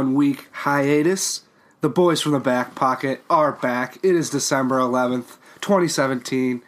[0.00, 1.42] One week hiatus,
[1.82, 3.98] the boys from the back pocket are back.
[4.02, 6.62] It is December 11th, 2017,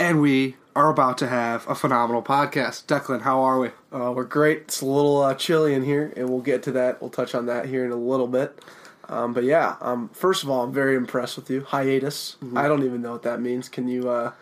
[0.00, 2.86] and we are about to have a phenomenal podcast.
[2.86, 3.68] Declan, how are we?
[3.92, 4.62] Uh, we're great.
[4.62, 7.00] It's a little uh, chilly in here, and we'll get to that.
[7.00, 8.58] We'll touch on that here in a little bit.
[9.08, 11.60] Um, but yeah, um, first of all, I'm very impressed with you.
[11.60, 12.38] Hiatus.
[12.56, 13.68] I don't even know what that means.
[13.68, 14.10] Can you?
[14.10, 14.32] Uh,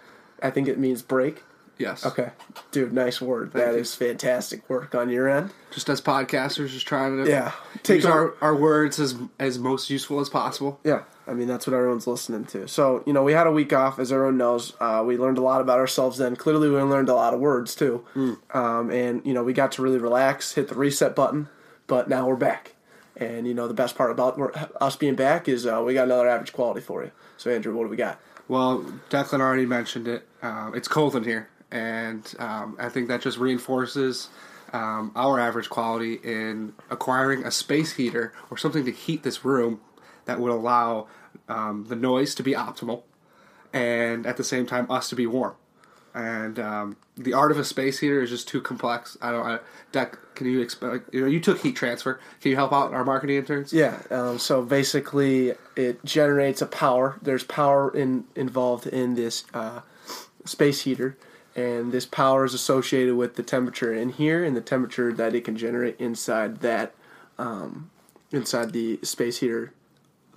[0.43, 1.43] I think it means break.
[1.81, 2.05] Yes.
[2.05, 2.31] Okay,
[2.71, 3.53] dude, nice word.
[3.53, 3.81] Thank That you.
[3.81, 5.51] is fantastic work on your end.
[5.73, 9.89] Just as podcasters, just trying to Yeah, take use our, our words as as most
[9.91, 10.79] useful as possible.
[10.85, 12.69] Yeah, I mean that's what everyone's listening to.
[12.69, 14.75] So you know, we had a week off, as everyone knows.
[14.79, 16.37] Uh, we learned a lot about ourselves then.
[16.37, 18.05] Clearly, we learned a lot of words too,
[18.53, 21.49] um, and you know, we got to really relax, hit the reset button.
[21.87, 22.75] But now we're back,
[23.17, 24.39] and you know, the best part about
[24.81, 27.11] us being back is uh, we got another average quality for you.
[27.39, 28.21] So Andrew, what do we got?
[28.49, 30.27] Well, Declan already mentioned it.
[30.43, 34.29] Um, it's cold in here, and um, I think that just reinforces
[34.73, 39.81] um, our average quality in acquiring a space heater or something to heat this room
[40.25, 41.09] that would allow
[41.49, 43.03] um, the noise to be optimal
[43.73, 45.55] and at the same time us to be warm.
[46.13, 49.17] And um, the art of a space heater is just too complex.
[49.23, 49.47] I don't.
[49.47, 49.59] I,
[49.93, 51.03] Dec, can you explain?
[51.13, 52.19] You know, you took heat transfer.
[52.41, 53.73] Can you help out our marketing interns?
[53.73, 53.97] Yeah.
[54.11, 57.17] Um, so basically, it generates a power.
[57.23, 59.83] There's power in involved in this uh,
[60.45, 61.17] space heater,
[61.57, 65.45] and this power is associated with the temperature in here and the temperature that it
[65.45, 66.95] can generate inside that
[67.39, 67.91] um,
[68.31, 69.73] inside the space heater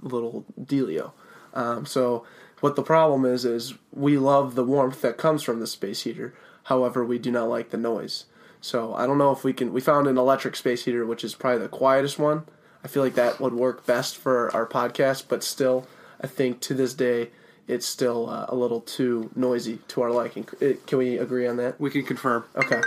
[0.02, 1.12] little dealio.
[1.54, 2.26] Um, so
[2.60, 6.34] what the problem is is we love the warmth that comes from the space heater.
[6.64, 8.26] However, we do not like the noise.
[8.62, 9.74] So I don't know if we can.
[9.74, 12.46] We found an electric space heater, which is probably the quietest one.
[12.84, 15.88] I feel like that would work best for our podcast, but still,
[16.22, 17.32] I think to this day,
[17.68, 20.48] it's still uh, a little too noisy to our liking.
[20.60, 21.80] It, can we agree on that?
[21.80, 22.44] We can confirm.
[22.56, 22.82] Okay.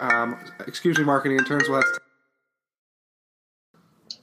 [0.00, 0.36] Um,
[0.66, 1.68] excuse me, marketing interns.
[1.68, 2.00] We'll have to-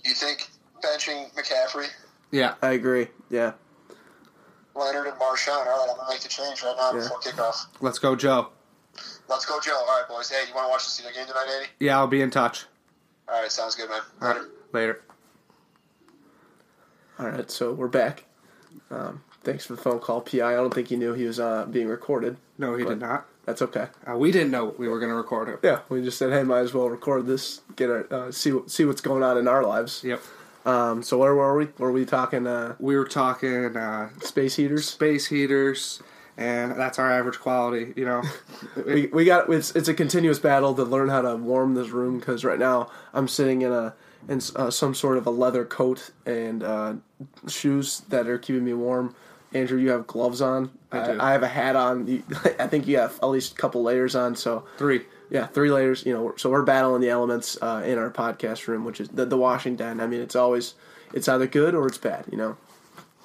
[0.04, 0.50] You think
[0.84, 1.88] benching McCaffrey,
[2.32, 2.56] yeah.
[2.62, 3.08] I agree.
[3.30, 3.54] Yeah.
[4.76, 5.50] Leonard, and Marshawn?
[5.58, 7.00] All right, I'm gonna make the change right now Yeah.
[7.04, 7.66] before kickoff.
[7.82, 8.50] Let's go, Joe.
[9.28, 9.76] Let's go, Joe.
[9.76, 10.30] All right, boys.
[10.30, 11.70] Hey, you want to watch the Steeler game tonight, Eddie?
[11.80, 12.66] Yeah, I'll be in touch.
[13.28, 14.02] All right, sounds good, man.
[14.22, 14.40] Later.
[14.40, 15.02] right, later.
[17.20, 17.52] All right.
[17.52, 18.24] So we're back.
[18.90, 20.42] Um, thanks for the phone call, Pi.
[20.42, 22.38] I don't think he knew he was uh, being recorded.
[22.58, 23.26] No, he did not.
[23.46, 23.88] That's okay.
[24.08, 25.60] Uh, we didn't know we were going to record it.
[25.64, 28.86] Yeah, we just said, hey, might as well record this, get our uh, see see
[28.86, 30.04] what's going on in our lives.
[30.04, 30.22] Yep.
[30.66, 31.68] Um, so where were we?
[31.80, 34.88] Were we talking uh, We were talking uh, space heaters?
[34.88, 36.04] space heaters,
[36.38, 37.94] and that's our average quality.
[37.96, 38.24] You know,
[38.86, 42.20] We, we got it's it's a continuous battle to learn how to warm this room
[42.20, 43.96] because right now I'm sitting in a
[44.28, 46.94] in uh, some sort of a leather coat and uh,
[47.48, 49.16] shoes that are keeping me warm.
[49.54, 50.72] Andrew, you have gloves on.
[50.92, 51.20] I do.
[51.20, 52.08] I, have a hat on.
[52.08, 52.24] You,
[52.60, 54.36] I think you have at least a couple layers on.
[54.36, 55.02] So three.
[55.30, 56.06] yeah, three layers.
[56.06, 59.26] You know, so we're battling the elements uh, in our podcast room, which is the,
[59.26, 60.00] the washing den.
[60.00, 60.76] I mean, it's always
[61.14, 62.26] it's either good or it's bad.
[62.32, 62.58] You know,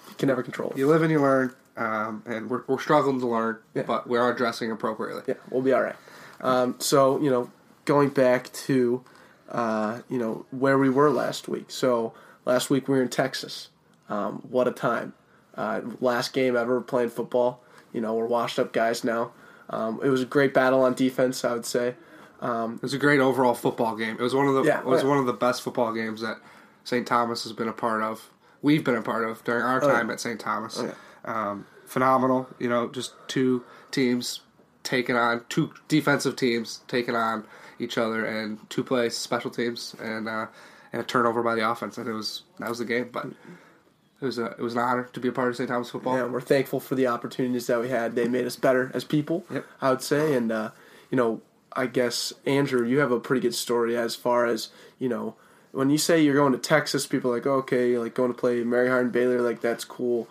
[0.09, 0.79] you can never control it.
[0.79, 3.83] You live and you learn, um, and we're, we're struggling to learn, Yeah.
[3.83, 5.23] but we are dressing appropriately.
[5.27, 5.97] Yeah, we'll be all right.
[6.41, 7.51] Um, so you know,
[7.85, 9.05] going back to
[9.51, 11.71] uh, you know where we were last week.
[11.71, 12.15] So
[12.47, 13.69] last week we were in Texas.
[14.09, 15.15] Um, what a time!
[15.57, 17.63] Uh, last game ever playing football.
[17.93, 19.33] You know, we're washed up guys now.
[19.71, 21.95] Um, it was a great battle on defense, I would say.
[22.43, 24.17] It was a great overall football game.
[24.19, 25.09] It was one of the Yeah, it was yeah.
[25.09, 26.39] one of the best football games that
[26.85, 27.07] St.
[27.07, 28.31] Thomas has been a part of.
[28.61, 29.93] We've been a part of during our Oh, yeah.
[29.95, 30.39] time at St.
[30.39, 30.79] Thomas.
[30.79, 30.95] Oh,
[31.33, 32.49] um, phenomenal.
[32.59, 34.41] You know, just two teams
[34.83, 37.47] taking on two defensive teams taking on
[37.79, 40.47] each other, and two plays special teams, and uh,
[40.93, 43.09] and a turnover by the offense, and it was that was the game.
[43.11, 43.27] But
[44.21, 45.69] it was a it was an honor to be a part of St.
[45.69, 46.17] Thomas football.
[46.17, 48.15] Yeah, we're thankful for the opportunities that we had.
[48.15, 49.67] They made us better as people, Yep.
[49.81, 50.35] I would say.
[50.35, 50.71] And, uh,
[51.11, 54.69] you know, I guess, Andrew, you have a pretty good story as far as,
[54.99, 55.35] you know,
[55.73, 58.39] when you say you're going to Texas, people are like, oh, okay, like going to
[58.39, 60.29] play Mary Hardin Baylor, like, that's cool.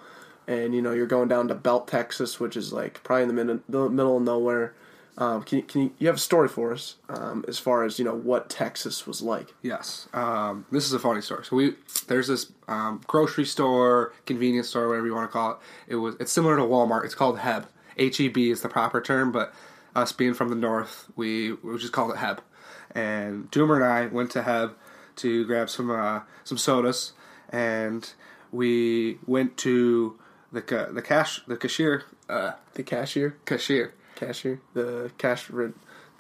[0.47, 3.33] And, you know, you're going down to Belt, Texas, which is, like, probably in the
[3.33, 4.73] middle, the middle of nowhere.
[5.15, 7.99] Um, can you, can you, you have a story for us um, as far as,
[7.99, 9.53] you know, what Texas was like?
[9.61, 10.07] Yes.
[10.11, 11.45] Um, this is a funny story.
[11.45, 11.75] So we
[12.07, 15.57] there's this um, grocery store, convenience store, whatever you want to call it.
[15.87, 17.05] It was it's similar to Walmart.
[17.05, 17.67] It's called Heb.
[17.95, 19.53] H E B is the proper term, but
[19.95, 22.41] us being from the north, we we just called it Heb.
[22.95, 24.73] And Doomer and I went to Heb
[25.17, 27.13] to grab some uh, some sodas,
[27.49, 28.11] and
[28.51, 30.17] we went to
[30.51, 33.37] the ca- the cash the cashier uh, The cashier?
[33.45, 34.61] cashier Cashier?
[34.73, 35.73] The cash, the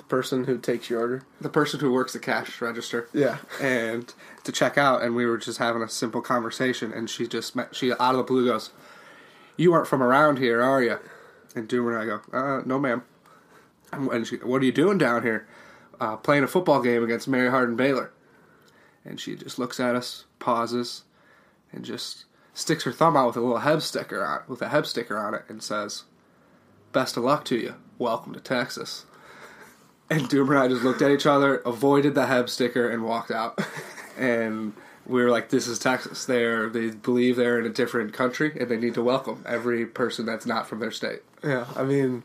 [0.07, 1.23] person who takes your order?
[1.41, 3.07] the person who works the cash register.
[3.13, 3.37] Yeah.
[3.61, 4.13] and
[4.43, 7.75] to check out, and we were just having a simple conversation, and she just met,
[7.75, 8.71] she out of the blue goes,
[9.57, 10.99] "You aren't from around here, are you?"
[11.55, 13.03] And Doomer and I go, uh, "No, ma'am."
[13.91, 15.47] And she, what are you doing down here?
[16.01, 18.11] Uh, playing a football game against Mary Hardin Baylor.
[19.05, 21.03] and she just looks at us, pauses,
[21.71, 24.85] and just sticks her thumb out with a little Heb sticker on with a Heb
[24.87, 26.03] sticker on it, and says,
[26.93, 27.75] "Best of luck to you.
[27.97, 29.05] Welcome to Texas."
[30.09, 33.31] And Doomer and I just looked at each other, avoided the Heb sticker, and walked
[33.31, 33.59] out.
[34.17, 34.73] and
[35.05, 36.25] we were like, "This is Texas.
[36.25, 40.25] They're they believe they're in a different country, and they need to welcome every person
[40.25, 42.23] that's not from their state." Yeah, I mean,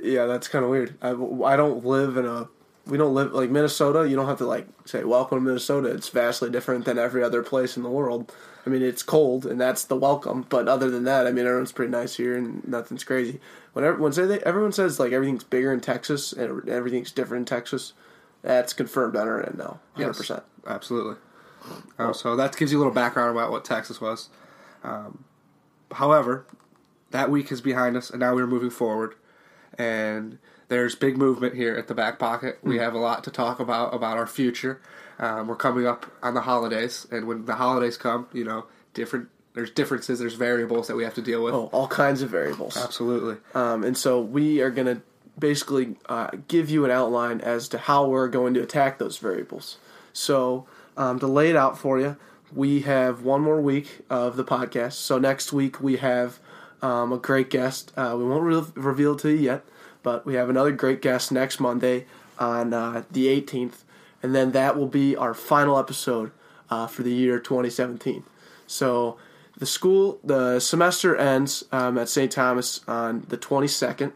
[0.00, 0.96] yeah, that's kind of weird.
[1.02, 2.48] I, I don't live in a.
[2.86, 4.08] We don't live like Minnesota.
[4.08, 5.88] You don't have to like say welcome to Minnesota.
[5.88, 8.32] It's vastly different than every other place in the world.
[8.66, 10.46] I mean, it's cold, and that's the welcome.
[10.48, 13.40] But other than that, I mean, everyone's pretty nice here, and nothing's crazy.
[13.74, 17.92] When everyone say everyone says like everything's bigger in Texas and everything's different in Texas,
[18.42, 20.42] that's confirmed on our end now, hundred Yes, percent.
[20.66, 21.16] Absolutely.
[21.98, 24.28] Uh, so that gives you a little background about what Texas was.
[24.82, 25.24] Um,
[25.92, 26.46] however,
[27.10, 29.14] that week is behind us, and now we're moving forward.
[29.76, 30.38] And
[30.68, 32.58] there's big movement here at the back pocket.
[32.62, 34.80] We have a lot to talk about about our future.
[35.18, 39.28] Um, we're coming up on the holidays, and when the holidays come, you know, different.
[39.54, 40.18] There's differences.
[40.18, 41.54] There's variables that we have to deal with.
[41.54, 42.76] Oh, all kinds of variables.
[42.76, 43.36] Absolutely.
[43.54, 45.00] Um, and so we are going to
[45.38, 49.76] basically uh, give you an outline as to how we're going to attack those variables.
[50.12, 50.66] So
[50.96, 52.16] um, to lay it out for you,
[52.52, 54.94] we have one more week of the podcast.
[54.94, 56.38] So next week we have
[56.82, 57.92] um, a great guest.
[57.96, 59.64] Uh, we won't re- reveal it to you yet,
[60.02, 62.06] but we have another great guest next Monday
[62.38, 63.82] on uh, the 18th,
[64.24, 66.32] and then that will be our final episode
[66.70, 68.24] uh, for the year 2017.
[68.66, 69.18] So
[69.58, 72.32] the school, the semester ends um, at St.
[72.32, 74.12] Thomas on the 22nd,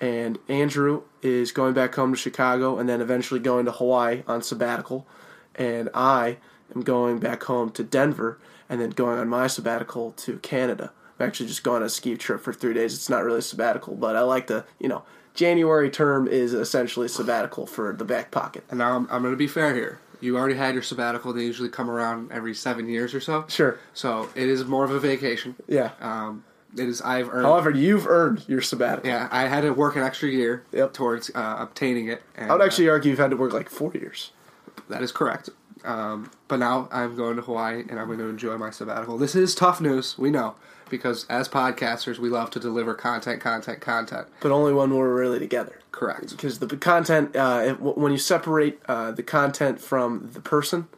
[0.00, 4.42] and Andrew is going back home to Chicago and then eventually going to Hawaii on
[4.42, 5.06] sabbatical,
[5.54, 6.38] and I
[6.74, 10.90] am going back home to Denver and then going on my sabbatical to Canada.
[11.18, 12.94] I'm actually just going on a ski trip for three days.
[12.94, 15.02] It's not really sabbatical, but I like to, you know,
[15.34, 18.64] January term is essentially sabbatical for the back pocket.
[18.70, 20.00] And now I'm, I'm going to be fair here.
[20.20, 21.32] You already had your sabbatical.
[21.32, 23.46] They usually come around every seven years or so.
[23.48, 23.78] Sure.
[23.94, 25.56] So it is more of a vacation.
[25.66, 25.92] Yeah.
[26.00, 26.44] Um,
[26.76, 27.00] it is.
[27.00, 27.46] I've earned.
[27.46, 29.08] However, you've earned your sabbatical.
[29.08, 30.92] Yeah, I had to work an extra year Yep.
[30.92, 32.22] towards uh, obtaining it.
[32.36, 34.30] And, I would actually argue you've had to work like four years.
[34.68, 35.48] uh, that is correct.
[35.84, 39.16] Um, but now I'm going to Hawaii and I'm going to enjoy my sabbatical.
[39.16, 40.54] This is tough news, we know,
[40.90, 44.26] because as podcasters, we love to deliver content, content, content.
[44.40, 45.80] but only when we're really together.
[45.92, 46.30] Correct.
[46.30, 50.88] Because the content, uh, it, when you separate uh, the content from the person,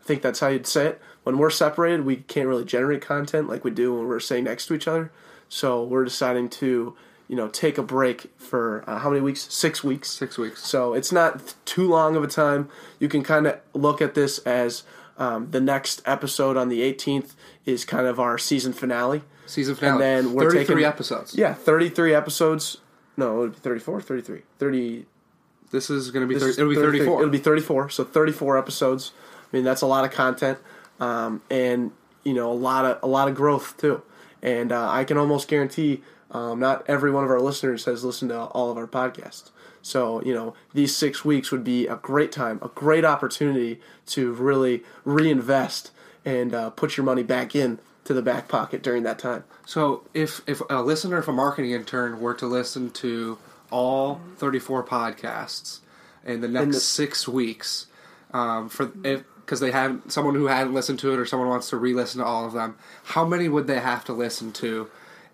[0.00, 1.02] I think that's how you'd say it.
[1.22, 4.66] When we're separated, we can't really generate content like we do when we're sitting next
[4.66, 5.12] to each other.
[5.48, 6.96] So we're deciding to,
[7.28, 9.52] you know, take a break for uh, how many weeks?
[9.52, 10.08] Six weeks.
[10.10, 10.64] Six weeks.
[10.64, 12.68] So it's not too long of a time.
[12.98, 14.84] You can kind of look at this as
[15.18, 17.34] um, the next episode on the 18th
[17.66, 19.22] is kind of our season finale.
[19.50, 19.92] Season finale.
[20.04, 21.34] And then we're 33 taking- episodes.
[21.34, 22.76] Yeah, 33 episodes.
[23.16, 24.42] No, it would be 34, 33.
[24.58, 25.06] 30,
[25.72, 26.38] This is going to be.
[26.38, 27.20] 30, it'll be 33 34.
[27.20, 27.90] It'll be 34.
[27.90, 29.12] So 34 episodes.
[29.52, 30.58] I mean, that's a lot of content,
[31.00, 31.90] um, and
[32.22, 34.02] you know, a lot of a lot of growth too.
[34.42, 38.30] And uh, I can almost guarantee, um, not every one of our listeners has listened
[38.30, 39.50] to all of our podcasts.
[39.82, 44.32] So you know, these six weeks would be a great time, a great opportunity to
[44.32, 45.90] really reinvest
[46.24, 49.44] and uh, put your money back in to the back pocket during that time.
[49.66, 53.38] So if if a listener, if a marketing intern were to listen to
[53.70, 55.80] all 34 podcasts
[56.24, 57.86] in the next the- six weeks,
[58.32, 61.70] um, for if because they have someone who hadn't listened to it or someone wants
[61.70, 64.88] to re-listen to all of them, how many would they have to listen to,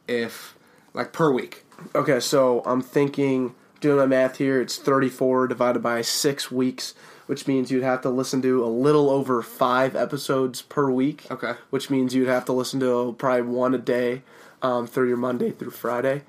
[0.08, 0.54] if
[0.94, 1.64] like per week?
[1.94, 6.94] Okay, so I'm thinking, doing my math here, it's 34 divided by six weeks,
[7.26, 11.24] which means you'd have to listen to a little over five episodes per week.
[11.30, 11.54] Okay.
[11.70, 14.22] Which means you'd have to listen to probably one a day
[14.62, 16.22] um, through your Monday through Friday.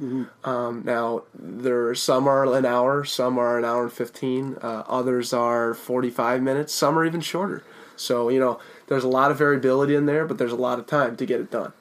[0.44, 4.84] Um, now, there are, some are an hour, some are an hour and 15, uh,
[4.88, 7.64] others are 45 minutes, some are even shorter.
[7.96, 10.86] So, you know, there's a lot of variability in there, but there's a lot of
[10.88, 11.74] time to get it done.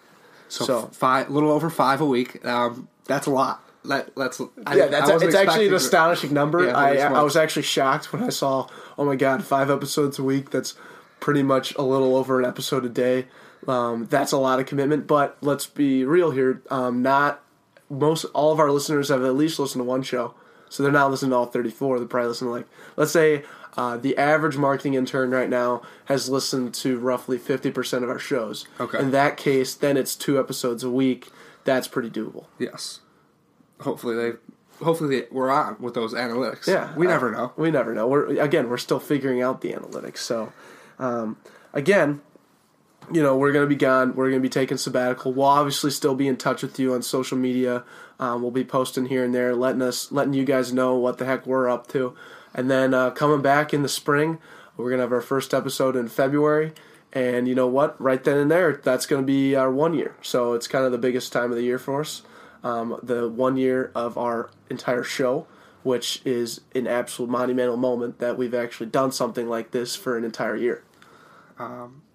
[0.48, 2.44] So, So- five, a little over five a week.
[2.46, 3.62] Um, that's a lot.
[3.86, 4.40] Let, let's.
[4.66, 6.66] I, yeah, that's it's actually an astonishing number.
[6.66, 10.22] Yeah, I I was actually shocked when I saw, oh my god, five episodes a
[10.22, 10.50] week.
[10.50, 10.74] That's
[11.20, 13.26] pretty much a little over an episode a day.
[13.66, 15.06] Um, that's a lot of commitment.
[15.06, 16.62] But let's be real here.
[16.70, 17.42] Um, not
[17.88, 20.34] most all of our listeners have at least listened to one show,
[20.68, 21.98] so they're not listening to all thirty four.
[21.98, 23.44] They're probably listening to like let's say.
[23.78, 28.66] Uh, the average marketing intern right now has listened to roughly 50% of our shows.
[28.80, 28.98] Okay.
[28.98, 31.28] In that case, then it's two episodes a week.
[31.64, 32.46] That's pretty doable.
[32.58, 33.00] Yes.
[33.80, 34.38] Hopefully they.
[34.84, 36.66] Hopefully they, we're on with those analytics.
[36.66, 37.50] Yeah, We never know.
[37.56, 38.06] We never know.
[38.06, 40.18] We're again, we're still figuring out the analytics.
[40.18, 40.52] So,
[40.98, 41.38] um,
[41.72, 42.20] again,
[43.10, 44.14] you know, we're gonna be gone.
[44.14, 45.32] We're gonna be taking sabbatical.
[45.32, 47.84] We'll obviously still be in touch with you on social media.
[48.18, 51.24] Um, we'll be posting here and there, letting us, letting you guys know what the
[51.24, 52.14] heck we're up to,
[52.54, 54.38] and then uh, coming back in the spring.
[54.76, 56.72] We're gonna have our first episode in February,
[57.12, 57.98] and you know what?
[58.00, 60.16] Right then and there, that's gonna be our one year.
[60.20, 62.22] So it's kind of the biggest time of the year for us.
[62.62, 65.46] Um, the one year of our entire show,
[65.82, 70.24] which is an absolute monumental moment that we've actually done something like this for an
[70.24, 70.82] entire year.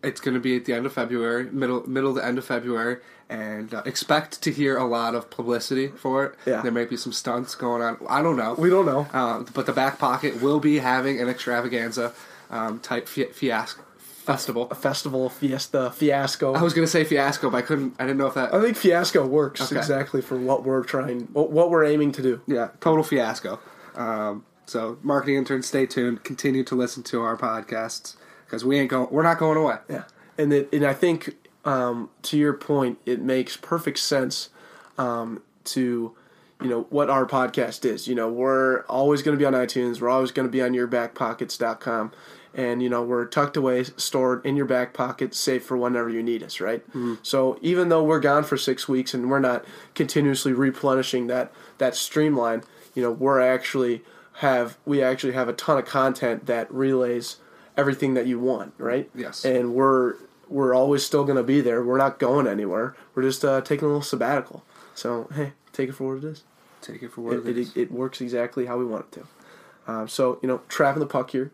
[0.03, 2.97] It's going to be at the end of February, middle middle to end of February,
[3.29, 6.35] and uh, expect to hear a lot of publicity for it.
[6.45, 6.61] Yeah.
[6.61, 7.97] There might be some stunts going on.
[8.09, 8.55] I don't know.
[8.55, 9.07] We don't know.
[9.13, 12.13] Uh, but the back pocket will be having an extravaganza
[12.49, 13.83] um, type fi- fiasco
[14.31, 14.67] festival.
[14.71, 16.53] A festival fiesta fiasco.
[16.53, 17.95] I was going to say fiasco, but I couldn't.
[17.99, 18.53] I didn't know if that.
[18.53, 19.77] I think fiasco works Okay.
[19.77, 22.41] exactly for what we're trying, what what we're aiming to do.
[22.47, 23.59] Yeah, total fiasco.
[23.95, 26.23] Um, so, marketing interns, stay tuned.
[26.23, 29.07] Continue to listen to our podcasts because we ain't going.
[29.11, 29.77] We're not going away.
[29.89, 30.03] Yeah,
[30.37, 31.35] and it, and I think
[31.65, 34.49] um, to your point, it makes perfect sense
[34.97, 36.15] um, to
[36.61, 38.07] you know what our podcast is.
[38.07, 39.99] You know, we're always going to be on iTunes.
[39.99, 42.11] We're always going to be on yourbackpockets.com.
[42.53, 46.21] And you know we're tucked away, stored in your back pocket, safe for whenever you
[46.21, 46.83] need us, right?
[47.23, 49.63] So even though we're gone for six weeks and we're not
[49.95, 54.03] continuously replenishing that that streamline, you know we're actually
[54.35, 57.37] have we actually have a ton of content that relays
[57.77, 59.09] everything that you want, right?
[59.15, 59.45] Yes.
[59.45, 60.15] And we're
[60.49, 61.81] we're always still going to be there.
[61.81, 62.93] We're not going anywhere.
[63.15, 64.65] We're just uh, taking a little sabbatical.
[64.93, 66.43] So hey, take it for what it is.
[66.81, 67.77] Take it for what It, it it, is.
[67.77, 69.91] it works exactly how we want it to.
[69.91, 71.51] Um, so you know, trapping the puck here.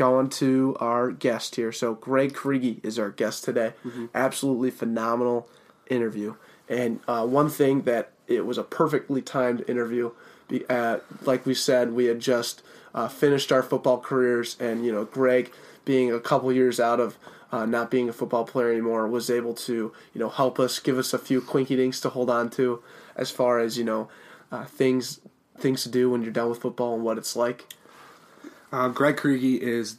[0.00, 1.72] Going to our guest here.
[1.72, 3.74] So Greg Kriege is our guest today.
[4.14, 5.46] Absolutely phenomenal
[5.90, 6.36] interview.
[6.70, 10.12] And uh, one thing that it was a perfectly timed interview.
[10.70, 12.62] Uh, like we said, we had just
[12.94, 15.52] uh, finished our football careers, and you know, Greg,
[15.84, 17.18] being a couple years out of
[17.52, 20.96] uh, not being a football player anymore, was able to you know help us, give
[20.96, 22.82] us a few quinky dinks to hold on to,
[23.16, 24.08] as far as you know
[24.50, 25.20] uh, things
[25.58, 27.66] things to do when you're done with football and what it's like.
[28.72, 29.98] Uh, Greg Kriege is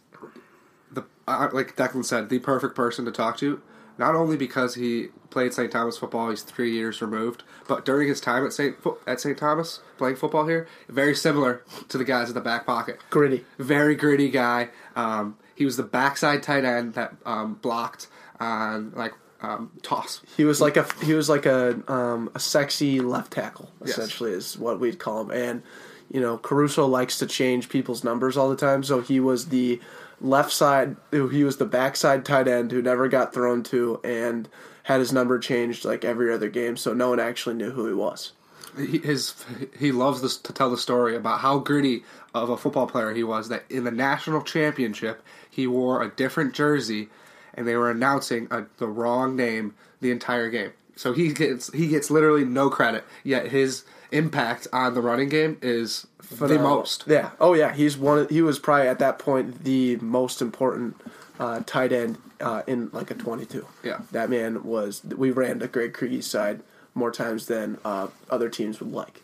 [0.92, 3.62] the uh, like Declan said, the perfect person to talk to.
[3.98, 5.72] Not only because he played St.
[5.72, 8.82] Thomas football, he's three years removed, but during his time at St.
[8.82, 9.38] Fo- at St.
[9.38, 13.00] Thomas playing football here, very similar to the guys at the back pocket.
[13.10, 13.46] Gritty.
[13.60, 14.70] Very gritty guy.
[14.96, 18.08] Um, he was the backside tight end that um, blocked
[18.40, 20.22] on like um, toss.
[20.38, 23.98] He was like a he was like a um, a sexy left tackle Yes.
[23.98, 25.32] essentially is what we'd call him.
[25.32, 25.64] And
[26.12, 29.80] you know Caruso likes to change people's numbers all the time, so he was the
[30.20, 30.96] left side.
[31.12, 34.48] He was the backside tight end who never got thrown to and
[34.84, 37.94] had his number changed like every other game, so no one actually knew who he
[37.94, 38.34] was.
[38.78, 39.36] he, his
[39.78, 42.04] he loves this to tell the story about how gritty
[42.34, 43.50] of a football player he was.
[43.50, 47.10] That in the national championship he wore a different jersey,
[47.54, 50.72] and they were announcing a, the wrong name the entire game.
[50.96, 53.06] So he gets he gets literally no credit.
[53.24, 57.06] Yet his impact on the running game is the most.
[57.08, 57.32] Yeah.
[57.40, 57.74] Oh yeah.
[57.74, 58.20] He's one.
[58.20, 60.96] Of, he was probably at that point the most important
[61.40, 63.68] uh, tight end uh, in like a twenty-two.
[63.84, 64.02] Yeah.
[64.12, 65.04] That man was.
[65.04, 66.62] We ran to Greg Kriege's side
[66.94, 69.22] more times than uh, other teams would like.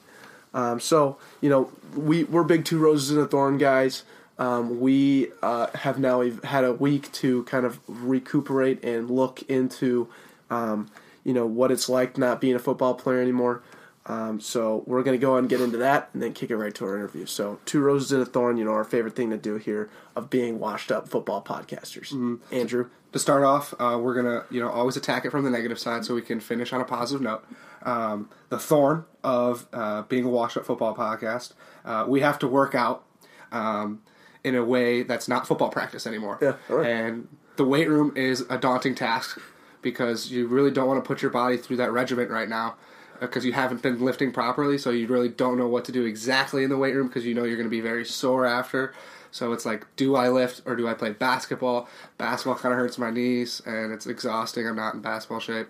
[0.53, 4.03] Um, so you know we we're big two roses and a thorn guys.
[4.39, 10.07] Um, we uh, have now had a week to kind of recuperate and look into
[10.49, 10.89] um,
[11.23, 13.61] you know what it's like not being a football player anymore.
[14.07, 16.85] Um, so we're gonna go and get into that, and then kick it right to
[16.85, 17.25] our interview.
[17.25, 20.29] So two roses and a thorn, you know, our favorite thing to do here of
[20.29, 22.13] being washed up football podcasters.
[22.51, 25.77] Andrew, To start off, uh, we're gonna you know always attack it from the negative
[25.77, 27.43] side so we can finish on a positive note.
[27.83, 31.51] Um, the thorn of uh, being a washed up football podcast,
[31.83, 33.03] uh, we have to work out
[33.51, 34.01] um,
[34.43, 36.37] in a way that's not football practice anymore.
[36.41, 36.87] Yeah, right.
[36.87, 39.39] And the weight room is a daunting task
[39.81, 42.75] because you really don't want to put your body through that regiment right now
[43.19, 46.63] because you haven't been lifting properly, so you really don't know what to do exactly
[46.63, 48.93] in the weight room because you know you're going to be very sore after.
[49.31, 51.87] So it's like, do I lift or do I play basketball?
[52.17, 54.67] Basketball kind of hurts my knees and it's exhausting.
[54.67, 55.67] I'm not in basketball shape.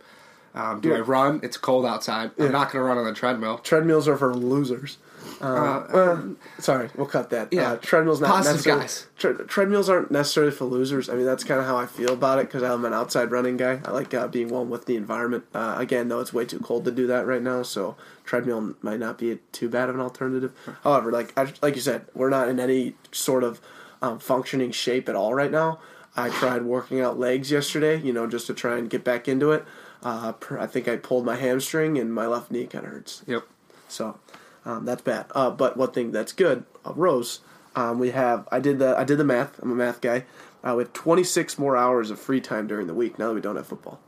[0.57, 1.39] Um, do I run?
[1.43, 2.31] It's cold outside.
[2.39, 3.59] I'm not going to run on the treadmill.
[3.59, 4.97] treadmills are for losers.
[5.39, 7.53] Uh, well, sorry, we'll cut that.
[7.53, 7.73] yeah.
[7.73, 9.05] uh, treadmills not Positive guys.
[9.17, 11.09] Tre- treadmills aren't necessarily for losers.
[11.09, 13.55] I mean, that's kind of how I feel about it because I'm an outside running
[13.55, 13.79] guy.
[13.85, 15.45] I like uh, being one with the environment.
[15.53, 17.95] Uh, again, though, it's way too cold to do that right now, so
[18.25, 20.53] treadmill might not be too bad of an alternative.
[20.83, 23.61] However, like I, like you said, we're not in any sort of
[24.01, 25.79] um, functioning shape at all right now.
[26.15, 29.51] I tried working out legs yesterday, you know, just to try and get back into
[29.51, 29.63] it.
[30.03, 33.23] Uh, per- I think I pulled my hamstring and my left knee kind of hurts.
[33.27, 33.43] Yep.
[33.87, 34.19] So
[34.65, 35.25] um, that's bad.
[35.33, 37.39] Uh, but one thing that's good, uh, Rose,
[37.75, 38.47] um, we have.
[38.51, 39.59] I did the I did the math.
[39.61, 40.25] I'm a math guy.
[40.63, 43.55] Uh, have 26 more hours of free time during the week now that we don't
[43.55, 43.99] have football,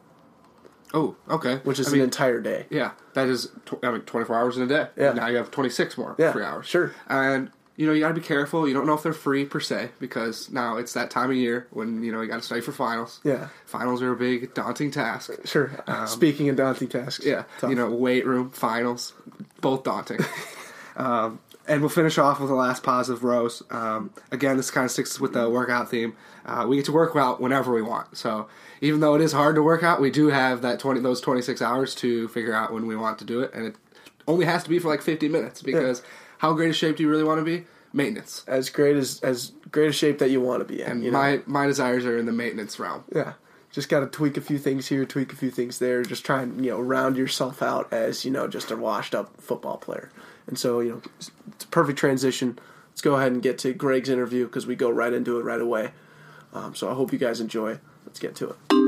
[0.93, 1.57] Oh, okay.
[1.63, 2.65] which is I an mean, entire day.
[2.69, 3.49] Yeah, that is.
[3.65, 4.87] Tw- I mean, 24 hours in a day.
[4.97, 5.13] Yeah.
[5.13, 6.65] Now you have 26 more Yeah, free hours.
[6.65, 6.93] sure.
[7.07, 8.67] And you know, you got to be careful.
[8.67, 11.65] You don't know if they're free per se because now it's that time of year
[11.71, 13.21] when you know you got to study for finals.
[13.23, 13.47] Yeah.
[13.65, 15.31] finals are a big daunting task.
[15.45, 15.71] Sure.
[16.05, 17.25] Speaking of daunting tasks.
[17.25, 17.69] Um, Yeah, tough.
[17.69, 19.13] you know, weight room, finals,
[19.61, 20.19] both daunting.
[20.97, 23.63] um, and we'll finish off with the last positive rose.
[23.69, 26.17] Um, again, this kind of sticks with the workout theme.
[26.45, 28.17] Uh, we get to work out whenever we want.
[28.17, 28.49] So
[28.81, 31.41] even though it is hard to work out, we do have that twenty those twenty
[31.41, 33.75] six hours to figure out when we want to do it, and it
[34.27, 36.01] only has to be for like fifty minutes because
[36.39, 37.65] how great a shape do you really want to be?
[37.91, 38.43] Maintenance.
[38.47, 40.91] as great as as great a shape that you want to be in.
[40.91, 41.17] And you know?
[41.17, 43.03] my my desires are in the maintenance realm.
[43.13, 43.33] Yeah.
[43.71, 46.01] Just got to tweak a few things here, tweak a few things there.
[46.01, 49.41] Just try and you know round yourself out as you know just a washed up
[49.41, 50.11] football player.
[50.47, 52.57] And so you know it's it's a perfect transition.
[52.91, 55.61] Let's go ahead and get to Greg's interview because we go right into it right
[55.61, 55.91] away.
[56.53, 57.79] Um, so I hope you guys enjoy.
[58.05, 58.78] Let's get to it.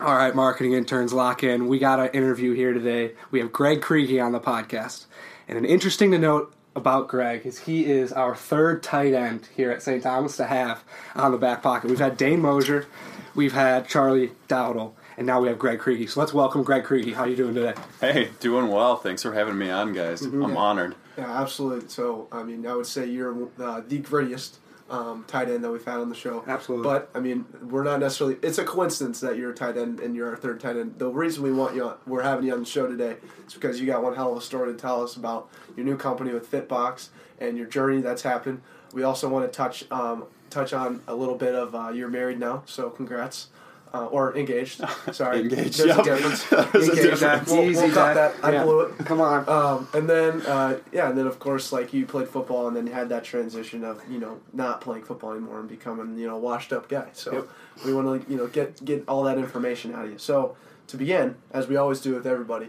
[0.00, 1.66] All right, marketing interns, lock in.
[1.66, 3.14] We got an interview here today.
[3.32, 5.06] We have Greg Kriege on the podcast.
[5.48, 9.72] And an interesting to note about Greg is he is our third tight end here
[9.72, 10.00] at St.
[10.00, 10.84] Thomas to have
[11.16, 11.90] on the back pocket.
[11.90, 12.86] We've had Dane Mosier,
[13.34, 16.10] we've had Charlie Dowdle, and now we have Greg Kriege.
[16.10, 17.12] So let's welcome Greg Kriege.
[17.14, 17.74] How are you doing today?
[18.00, 18.94] Hey, doing well.
[18.98, 20.22] Thanks for having me on, guys.
[20.22, 20.94] I'm honored.
[21.16, 21.88] Yeah, absolutely.
[21.88, 25.84] So, I mean, I would say you're uh, the greatest um, tight end that we've
[25.84, 26.44] had on the show.
[26.46, 26.84] Absolutely.
[26.84, 28.36] But I mean, we're not necessarily.
[28.42, 30.98] It's a coincidence that you're a tight end and you're our third tight end.
[30.98, 33.16] The reason we want you, on, we're having you on the show today,
[33.46, 35.96] is because you got one hell of a story to tell us about your new
[35.96, 38.62] company with Fitbox and your journey that's happened.
[38.92, 42.38] We also want to touch um, touch on a little bit of uh, you're married
[42.38, 43.48] now, so congrats.
[43.94, 44.82] Uh, or engaged.
[45.12, 45.98] Sorry, Engaged, There's yep.
[46.00, 46.44] a difference.
[46.72, 47.50] There's a difference.
[47.50, 48.34] We'll, Easy, we'll cut that.
[48.44, 48.64] I Yeah.
[48.64, 48.98] blew it.
[49.06, 49.48] Come on.
[49.48, 52.86] Um, and then, uh, yeah, and then of course, like you played football, and then
[52.86, 56.38] had that transition of you know not playing football anymore and becoming you know a
[56.38, 57.08] washed up guy.
[57.14, 57.48] So Yep.
[57.86, 60.18] we want to you know get get all that information out of you.
[60.18, 60.56] So
[60.88, 62.68] to begin, as we always do with everybody,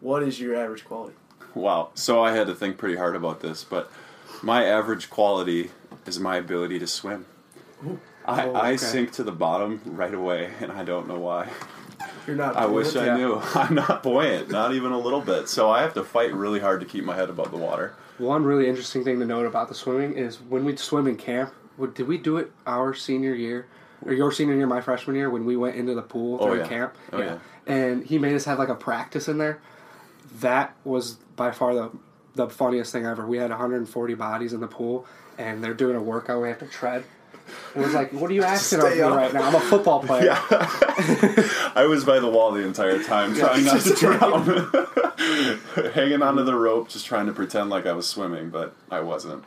[0.00, 1.14] what is your average quality?
[1.54, 1.90] Wow.
[1.94, 3.90] So I had to think pretty hard about this, but
[4.42, 5.70] my average quality
[6.06, 7.26] is my ability to swim.
[8.24, 8.76] I, Oh, I okay.
[8.78, 11.48] sink to the bottom right away, and I don't know why.
[12.26, 12.56] You're not.
[12.56, 12.94] I wish?
[12.94, 13.16] I Yeah.
[13.16, 13.40] knew.
[13.54, 15.48] I'm not buoyant, not even a little bit.
[15.48, 17.94] So I have to fight really hard to keep my head above the water.
[18.18, 21.52] One really interesting thing to note about the swimming is when we swim in camp,
[21.94, 23.66] did we do it our senior year?
[24.04, 26.66] Or your senior year, my freshman year, when we went into the pool Oh, yeah.
[26.66, 26.94] camp?
[27.12, 27.38] Oh, yeah.
[27.66, 29.60] And he made us have like a practice in there.
[30.40, 31.90] That was by far the
[32.34, 33.26] the funniest thing ever.
[33.26, 35.04] We had 140 bodies in the pool,
[35.36, 36.40] and they're doing a workout.
[36.40, 37.04] We have to tread.
[37.74, 39.42] It was like, what are you asking of me right now?
[39.42, 40.26] I'm a football player.
[40.26, 41.48] Yeah.
[41.74, 44.44] I was by the wall the entire time, trying not to drown.
[45.94, 49.44] Hanging onto the rope, just trying to pretend like I was swimming, but I wasn't.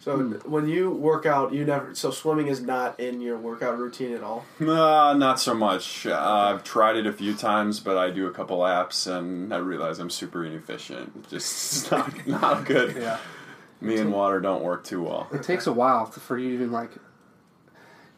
[0.00, 0.32] So Hmm.
[0.50, 1.94] when you work out, you never.
[1.94, 4.44] So swimming is not in your workout routine at all.
[4.60, 6.06] Uh, not so much.
[6.06, 9.58] Uh, I've tried it a few times, but I do a couple laps and I
[9.58, 11.30] realize I'm super inefficient.
[11.30, 12.96] Just not, not good.
[12.96, 13.18] Yeah.
[13.80, 15.28] Me and water don't work too well.
[15.32, 16.90] It takes a while to, for you to even like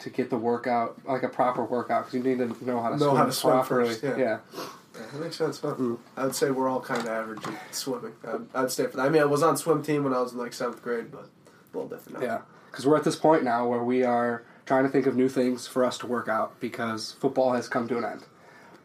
[0.04, 2.96] to get the workout, like a proper workout, because you need to know how to
[2.96, 3.88] Know swim how to swim properly.
[3.88, 4.16] first, yeah.
[4.16, 4.38] yeah.
[4.94, 5.60] Yeah, that makes sense.
[5.60, 5.74] Huh?
[6.16, 8.12] I would say we're all kind of average at swimming.
[8.28, 9.06] I'd, I'd stay for that.
[9.06, 11.22] I mean, I was on swim team when I was in like seventh grade, but
[11.24, 12.24] a little different now.
[12.26, 12.40] Yeah,
[12.70, 15.66] because we're at this point now where we are trying to think of new things
[15.66, 18.26] for us to work out because football has come to an end.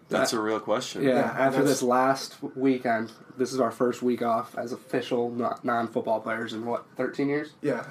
[0.08, 1.04] That's uh, a real question.
[1.04, 5.60] Yeah, Yeah, after this last weekend, this is our first week off as official non-
[5.64, 7.52] non-football players in what, 13 years?
[7.62, 7.86] Yeah.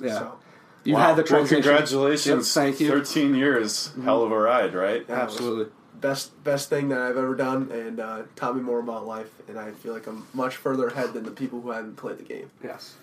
[0.00, 0.18] Yeah.
[0.18, 0.38] So,
[0.84, 1.14] You've Wow.
[1.14, 2.56] had the Well, congratulations.
[2.56, 2.88] Yep, thank you.
[2.88, 2.98] Mm-hmm.
[2.98, 3.92] 13 years.
[4.02, 5.04] Hell of a ride, right?
[5.08, 5.66] yeah, Absolutely.
[6.00, 9.28] Best best thing that I've ever done, and uh, taught me more about life.
[9.48, 12.22] And I feel like I'm much further ahead than the people who haven't played the
[12.22, 12.50] game.
[12.64, 12.94] Yes.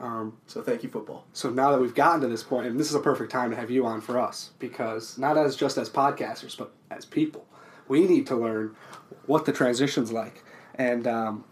[0.00, 1.24] Um, So thank you, football.
[1.32, 3.56] so now that we've gotten to this point, and this is a perfect time to
[3.56, 7.46] have you on for us because not as just as podcasters, but as people,
[7.86, 8.74] we need to learn
[9.26, 10.42] what the transition's like.
[10.74, 11.44] And um,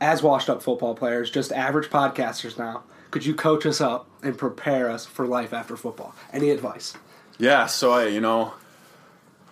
[0.00, 4.36] as washed up football players, just average podcasters now, could you coach us up and
[4.36, 6.14] prepare us for life after football?
[6.32, 6.94] Any advice?
[7.38, 8.54] Yeah, so I, you know,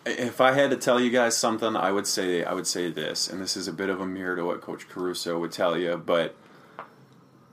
[0.06, 3.28] if I had to tell you guys something, I would say I would say this,
[3.28, 5.96] and this is a bit of a mirror to what Coach Caruso would tell you,
[5.96, 6.34] but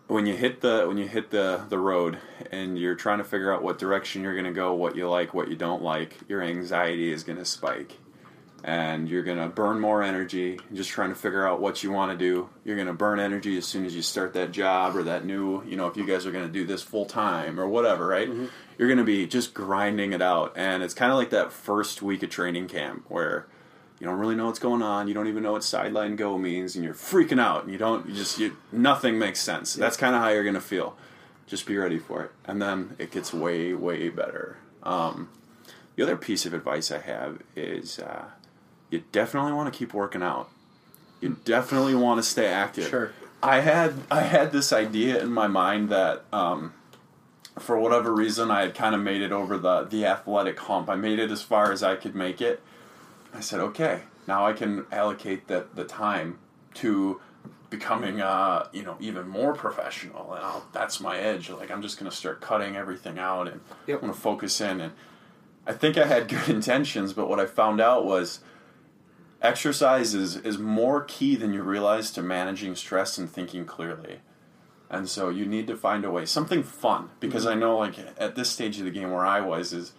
[0.08, 2.18] when you hit the when you hit the the road
[2.52, 5.34] and you're trying to figure out what direction you're going to go, what you like,
[5.34, 7.98] what you don't like, your anxiety is going to spike.
[8.64, 12.12] And you're going to burn more energy just trying to figure out what you want
[12.12, 12.50] to do.
[12.64, 15.64] You're going to burn energy as soon as you start that job or that new,
[15.66, 18.28] you know, if you guys are going to do this full time or whatever, right?
[18.78, 20.54] You're going to be just grinding it out.
[20.56, 23.48] And it's kind of like that first week of training camp where
[24.00, 25.08] you don't really know what's going on.
[25.08, 27.64] You don't even know what sideline go means, and you're freaking out.
[27.64, 29.76] And you don't, you just, you, nothing makes sense.
[29.76, 30.98] That's kind of how you're gonna feel.
[31.46, 34.58] Just be ready for it, and then it gets way, way better.
[34.82, 35.30] Um,
[35.96, 38.26] the other piece of advice I have is uh,
[38.92, 40.50] you definitely want to keep working out.
[41.22, 42.88] You definitely want to stay active.
[42.90, 43.12] Sure.
[43.42, 46.74] I had I had this idea in my mind that um,
[47.58, 50.90] for whatever reason I had kind of made it over the the athletic hump.
[50.90, 52.62] I made it as far as I could make it.
[53.34, 56.38] I said, okay, now I can allocate that the time
[56.76, 57.20] to
[57.70, 61.50] becoming uh, you know even more professional, and I'll, that's my edge.
[61.50, 63.98] Like I'm just gonna start cutting everything out, and Yep.
[63.98, 64.82] I'm gonna focus in.
[64.82, 64.94] And
[65.66, 68.40] I think I had good intentions, but what I found out was
[69.42, 74.20] exercise is, is more key than you realize to managing stress and thinking clearly.
[74.90, 78.36] And so you need to find a way, something fun, because I know like at
[78.36, 79.94] this stage of the game where I was is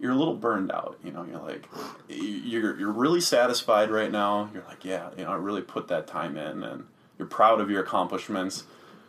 [0.00, 1.68] you're a little burned out, you know, you're like
[2.08, 4.48] you're you're really satisfied right now.
[4.54, 6.86] You're like, yeah, you know, I really put that time in and
[7.18, 8.62] you're proud of your accomplishments.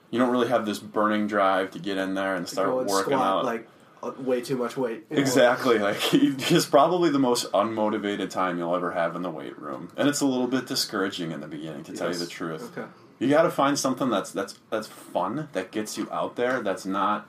[0.09, 3.21] You don't really have this burning drive to get in there and start working squat,
[3.21, 3.45] out.
[3.45, 3.67] like
[4.01, 5.05] Uh, way too much weight.
[5.09, 5.77] Exactly.
[5.77, 10.07] Like it's probably the most unmotivated time you'll ever have in the weight room, and
[10.07, 12.77] it's a little bit discouraging in the beginning, to tell you the truth.
[12.77, 12.87] Okay.
[13.19, 16.61] You got to find something that's that's that's fun that gets you out there.
[16.61, 17.27] That's not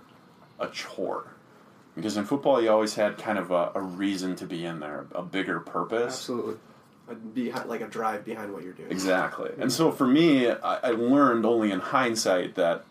[0.61, 1.33] a chore,
[1.97, 5.07] because in football you always had kind of a, a reason to be in there,
[5.13, 6.15] a bigger purpose.
[6.15, 6.57] Absolutely.
[7.35, 8.93] Behind, like a drive behind what you're doing.
[8.93, 9.51] Exactly.
[9.59, 12.85] And so for me, I, I learned only in hindsight that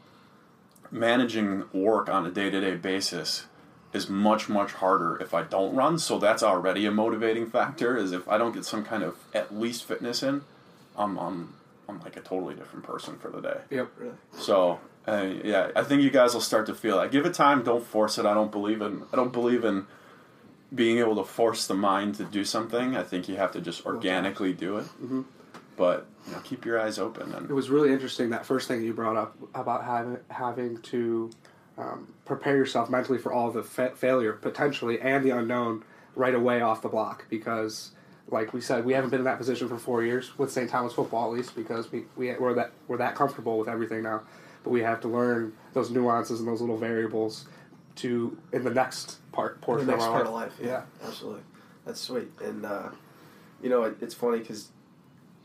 [0.91, 3.45] managing work on a day to day basis
[3.93, 5.97] is much, much harder if I don't run.
[5.97, 9.55] So that's already a motivating factor, is if I don't get some kind of at
[9.55, 10.43] least fitness in,
[10.97, 11.53] I'm, I'm,
[11.87, 13.61] I'm like a totally different person for the day.
[13.71, 13.91] Yep.
[13.97, 14.13] Really.
[14.33, 17.11] So uh, yeah, I think you guys will start to feel that.
[17.11, 17.63] Give it time.
[17.63, 18.25] Don't force it.
[18.25, 19.03] I don't believe in.
[19.11, 19.87] I don't believe in
[20.73, 22.95] being able to force the mind to do something.
[22.95, 24.85] I think you have to just organically do it.
[24.85, 25.21] Mm-hmm.
[25.77, 27.33] But you know, keep your eyes open.
[27.33, 31.31] And It was really interesting that first thing you brought up about having having to
[31.79, 35.83] um, prepare yourself mentally for all the fa- failure potentially and the unknown
[36.15, 37.91] right away off the block because,
[38.27, 40.69] like we said, we haven't been in that position for four years with St.
[40.69, 44.21] Thomas football at least because we we we're that we're that comfortable with everything now,
[44.63, 47.45] but we have to learn those nuances and those little variables
[47.95, 50.59] to in the next part the portion next of our part of life.
[50.59, 50.67] life.
[50.67, 51.43] Yeah, absolutely.
[51.85, 52.29] That's sweet.
[52.43, 52.89] And uh,
[53.63, 54.67] you know, it, it's funny because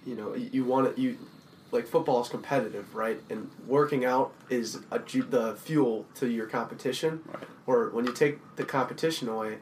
[0.04, 1.16] you know you, you want to you
[1.74, 3.20] like football is competitive, right?
[3.28, 7.22] And working out is a, the fuel to your competition.
[7.26, 7.44] Right.
[7.66, 9.58] Or when you take the competition away,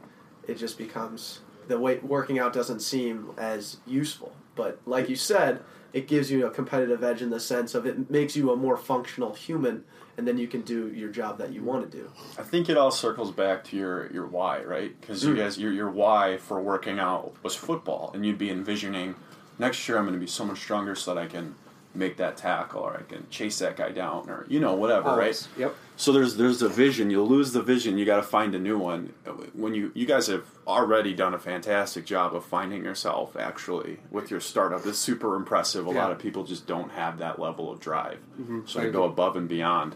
[0.46, 4.35] it just becomes the way working out doesn't seem as useful.
[4.55, 5.61] But like you said,
[5.92, 8.77] it gives you a competitive edge in the sense of it makes you a more
[8.77, 9.85] functional human,
[10.16, 12.11] and then you can do your job that you want to do.
[12.38, 14.98] I think it all circles back to your your why, right?
[15.01, 15.38] Because you mm.
[15.38, 19.14] guys, your your why for working out was football, and you'd be envisioning
[19.59, 21.55] next year I'm going to be so much stronger so that I can
[21.95, 25.49] make that tackle or I can chase that guy down or you know whatever, right?
[25.59, 25.75] Yep.
[25.97, 27.11] So there's there's a vision.
[27.11, 27.99] You lose the vision.
[27.99, 29.13] You got to find a new one.
[29.53, 34.31] When you you guys have already done a fantastic job of finding yourself actually with
[34.31, 34.87] your startup.
[34.87, 35.87] It's super impressive.
[35.87, 38.19] A lot of people just don't have that level of drive.
[38.41, 38.61] Mm-hmm.
[38.67, 39.95] So I they go above and beyond.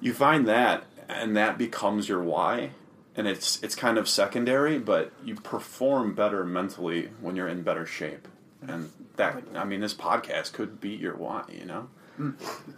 [0.00, 2.70] You find that, and that becomes your why.
[3.16, 7.86] And it's it's kind of secondary, but you perform better mentally when you're in better
[7.86, 8.26] shape.
[8.66, 11.44] And that I mean, this podcast could be your why.
[11.52, 11.88] You know.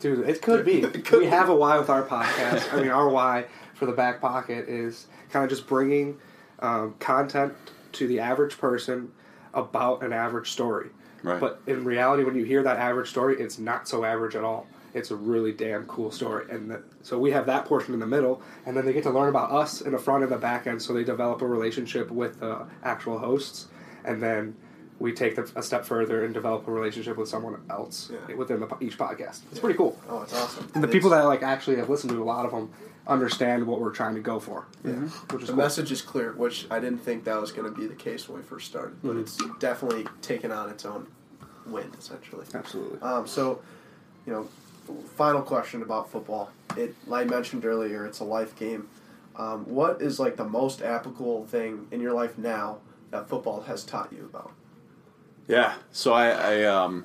[0.01, 0.81] Dude, it could be.
[1.05, 2.73] could we have a why with our podcast.
[2.73, 6.19] I mean, our why for the back pocket is kind of just bringing
[6.61, 7.53] um, content
[7.93, 9.13] to the average person
[9.55, 10.91] about an average story.
[11.23, 11.41] Right.
[11.41, 14.67] But in reality, when you hear that average story, it's not so average at all.
[14.95, 18.07] It's a really damn cool story, and that, so we have that portion in the
[18.07, 20.67] middle, and then they get to learn about us in the front and the back
[20.67, 20.81] end.
[20.81, 23.67] So they develop a relationship with the actual hosts,
[24.07, 24.57] and then
[24.99, 28.35] we take them a step further and develop a relationship with someone else Yeah.
[28.35, 29.41] within the, each podcast.
[29.51, 29.99] It's pretty cool.
[30.09, 30.71] Oh, it's awesome.
[30.75, 32.71] And the people that like actually have listened to a lot of them
[33.07, 34.67] understand what we're trying to go for.
[34.85, 35.05] Yeah.
[35.05, 35.57] Is the cool.
[35.57, 38.39] message is clear, which I didn't think that was going to be the case when
[38.39, 41.07] we first started, but it's definitely taken on its own
[41.67, 42.47] wind, essentially.
[42.55, 42.99] Absolutely.
[43.01, 43.61] Um, so,
[44.27, 44.49] you know,
[45.17, 46.51] final question about football.
[46.77, 48.89] It, like I mentioned earlier, it's a life game.
[49.37, 52.79] Um, what is like the most applicable thing in your life now
[53.11, 54.53] that football has taught you about?
[55.49, 55.75] Yeah.
[55.93, 57.05] So I, I um,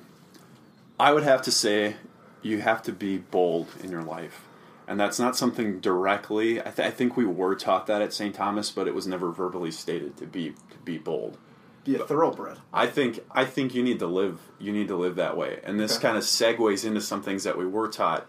[0.98, 1.96] I would have to say
[2.42, 4.42] you have to be bold in your life,
[4.88, 6.60] and that's not something directly.
[6.60, 8.34] I, th- I think we were taught that at St.
[8.34, 11.38] Thomas, but it was never verbally stated to be to be bold.
[11.84, 12.58] Be a thoroughbred.
[12.72, 15.78] I think I think you need to live you need to live that way, and
[15.80, 16.02] this Okay.
[16.08, 18.26] kind of segues into some things that we were taught,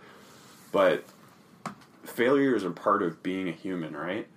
[0.71, 1.03] but
[2.03, 4.27] failures are part of being a human, right?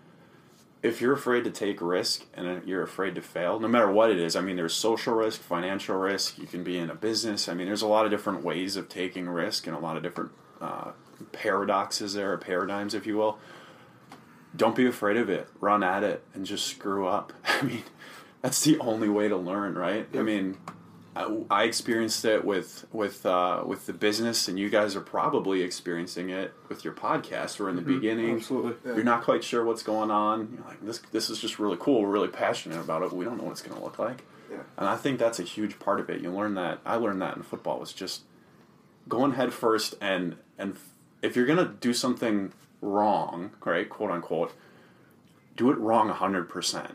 [0.83, 4.19] If you're afraid to take risk and you're afraid to fail, no matter what it
[4.19, 6.39] is, I mean, there's social risk, financial risk.
[6.39, 7.49] You can be in a business.
[7.49, 10.03] I mean, there's a lot of different ways of taking risk and a lot of
[10.03, 10.93] different uh,
[11.33, 13.39] paradoxes there, or paradigms, if you will.
[14.55, 15.49] Don't be afraid of it.
[15.61, 17.33] Run at it and just screw up.
[17.45, 17.83] I mean,
[18.43, 20.07] that's the only way to learn, right?
[20.15, 20.59] I mean,
[21.17, 25.63] I, I experienced it with with uh, with the business, and you guys are probably
[25.63, 27.59] experiencing it with your podcast.
[27.59, 28.95] Where in the beginning, Absolutely.
[28.95, 30.53] you're not quite sure what's going on.
[30.55, 32.03] You're like, this this is just really cool.
[32.03, 34.25] We're really passionate about it, we don't know what it's going to look like.
[34.51, 34.59] Yeah.
[34.77, 36.21] And I think that's a huge part of it.
[36.21, 36.81] You learn that.
[36.85, 38.23] I learned that in football was just
[39.09, 40.77] going head first, and and
[41.23, 42.53] if you're going to do something
[42.83, 44.53] wrong, right, quote unquote,
[45.57, 46.95] do it wrong hundred percent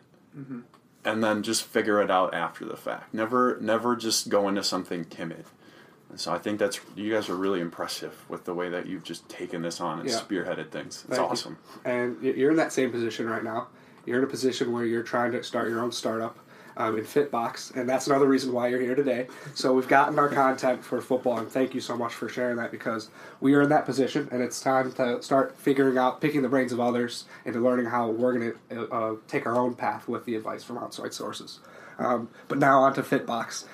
[1.04, 3.14] and then just figure it out after the fact.
[3.14, 5.46] Never, never just go into something timid.
[6.10, 9.04] And so I think that's you guys are really impressive with the way that you've
[9.04, 10.20] just taken this on and Yeah.
[10.20, 11.06] spearheaded things.
[11.08, 11.26] It's Thank you.
[11.26, 11.58] awesome.
[11.86, 13.68] And you're in that same position right now.
[14.06, 16.38] You're in a position where you're trying to start your own startup
[16.82, 19.28] um, in Fitbox, and that's another reason why you're here today.
[19.54, 22.72] So we've gotten our content for football, and thank you so much for sharing that
[22.72, 26.50] because we are in that position, and it's time to start figuring out, picking the
[26.50, 30.26] brains of others, into learning how we're going to uh, take our own path with
[30.26, 31.60] the advice from outside sources.
[32.00, 33.66] Um, but now on to Fitbox.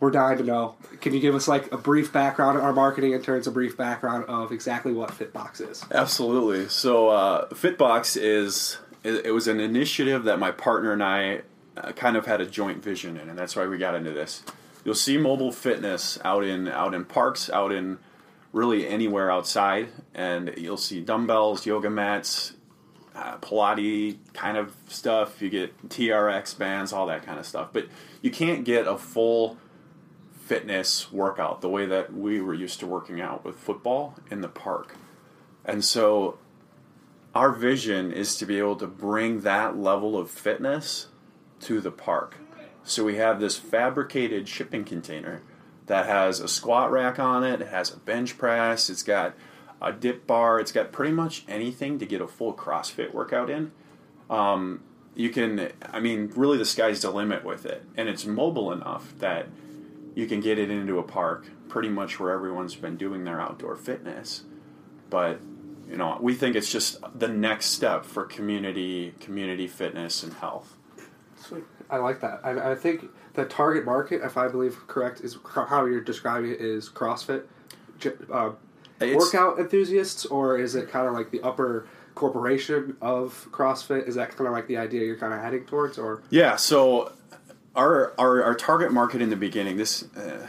[0.00, 0.76] We're dying to know.
[1.02, 4.50] Can you give us like a brief background, our marketing interns, a brief background of
[4.50, 5.84] exactly what Fitbox is?
[5.92, 6.68] Absolutely.
[6.68, 11.42] So uh, Fitbox is it was an initiative that my partner and I
[11.76, 14.42] uh, kind of had a joint vision in, and that's why we got into this.
[14.84, 17.98] You'll see mobile fitness out in out in parks, out in
[18.52, 22.54] really anywhere outside, and you'll see dumbbells, yoga mats,
[23.14, 25.42] uh, Pilates kind of stuff.
[25.42, 27.68] You get TRX bands, all that kind of stuff.
[27.72, 27.86] But
[28.22, 29.58] you can't get a full
[30.32, 34.48] fitness workout the way that we were used to working out with football in the
[34.48, 34.96] park.
[35.64, 36.38] And so
[37.34, 41.06] our vision is to be able to bring that level of fitness
[41.60, 42.36] to the park.
[42.82, 45.42] So we have this fabricated shipping container
[45.86, 49.34] that has a squat rack on it, it has a bench press, it's got
[49.82, 53.72] a dip bar, it's got pretty much anything to get a full CrossFit workout in.
[54.28, 54.82] Um,
[55.14, 57.84] you can, I mean, really the sky's the limit with it.
[57.96, 59.48] And it's mobile enough that
[60.14, 63.76] you can get it into a park pretty much where everyone's been doing their outdoor
[63.76, 64.44] fitness.
[65.08, 65.40] But
[65.88, 70.76] you know, we think it's just the next step for community community fitness and health.
[71.40, 71.64] Sweet.
[71.88, 72.40] I like that.
[72.44, 76.60] And I think the target market, if I believe correct, is how you're describing it
[76.60, 77.44] is CrossFit
[78.32, 78.50] uh,
[79.00, 84.06] workout enthusiasts, or is it kind of like the upper corporation of CrossFit?
[84.06, 87.12] Is that kind of like the idea you're kind of heading towards, or Yeah, so
[87.74, 90.46] our our, our target market in the beginning, this uh,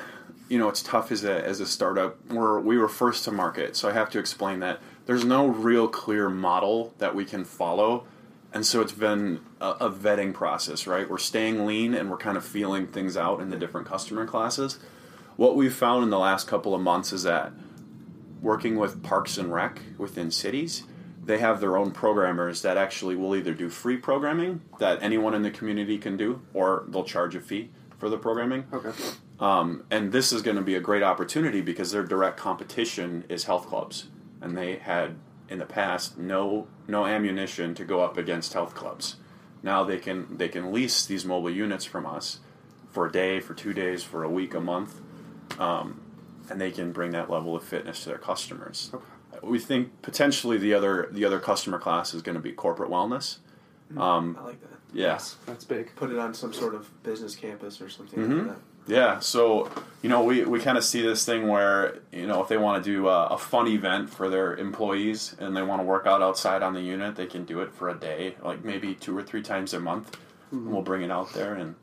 [0.49, 2.17] you know, it's tough as a as a startup.
[2.29, 5.87] We're we were first to market, so I have to explain that there's no real
[5.87, 8.05] clear model that we can follow.
[8.53, 11.09] And so it's been a, a vetting process, right?
[11.09, 14.79] We're staying lean and we're kind of feeling things out in the different customer classes.
[15.37, 17.53] What we've found in the last couple of months is that
[18.41, 20.83] working with Parks and Rec within cities,
[21.23, 25.43] they have their own programmers that actually will either do free programming that anyone in
[25.43, 28.65] the community can do, or they'll charge a fee for the programming.
[28.73, 28.91] okay?
[29.39, 33.45] Um, and this is going to be a great opportunity because their direct competition is
[33.45, 34.07] health clubs,
[34.41, 35.15] and they had
[35.51, 39.17] in the past no no ammunition to go up against health clubs.
[39.61, 42.39] Now they can they can lease these mobile units from us
[42.91, 44.99] for a day, for two days, for a week, a month,
[45.59, 46.01] um,
[46.49, 48.91] and they can bring that level of fitness to their customers.
[49.43, 53.37] We think potentially the other the other customer class is going to be corporate wellness.
[53.97, 54.77] Um, I like that.
[54.93, 55.35] yes.
[55.45, 55.93] That's big.
[55.97, 58.37] Put it on some sort of business campus or something Mhm.
[58.47, 58.61] like that.
[58.87, 59.69] Yeah, so
[60.01, 62.83] you know we, we kind of see this thing where you know if they want
[62.83, 66.21] to do a, a fun event for their employees and they want to work out
[66.21, 69.23] outside on the unit, they can do it for a day, like maybe two or
[69.23, 70.17] three times a month.
[70.51, 71.75] And we'll bring it out there and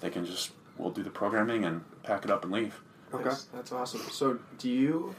[0.00, 2.80] they can just we'll do the programming and pack it up and leave.
[3.12, 3.24] Okay.
[3.24, 3.44] Nice.
[3.44, 4.00] That's awesome.
[4.10, 5.14] So, do you?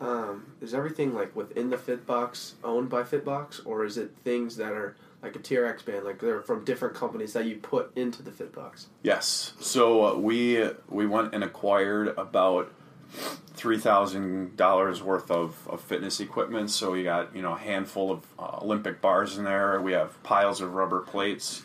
[0.00, 4.72] Um, is everything like within the Fitbox owned by Fitbox, or is it things that
[4.72, 8.30] are like a TRX band, like they're from different companies that you put into the
[8.30, 8.86] Fitbox?
[9.02, 9.52] Yes.
[9.60, 12.72] So uh, we we went and acquired about
[13.10, 16.70] three thousand dollars worth of, of fitness equipment.
[16.70, 19.80] So we got you know a handful of uh, Olympic bars in there.
[19.80, 21.62] We have piles of rubber plates,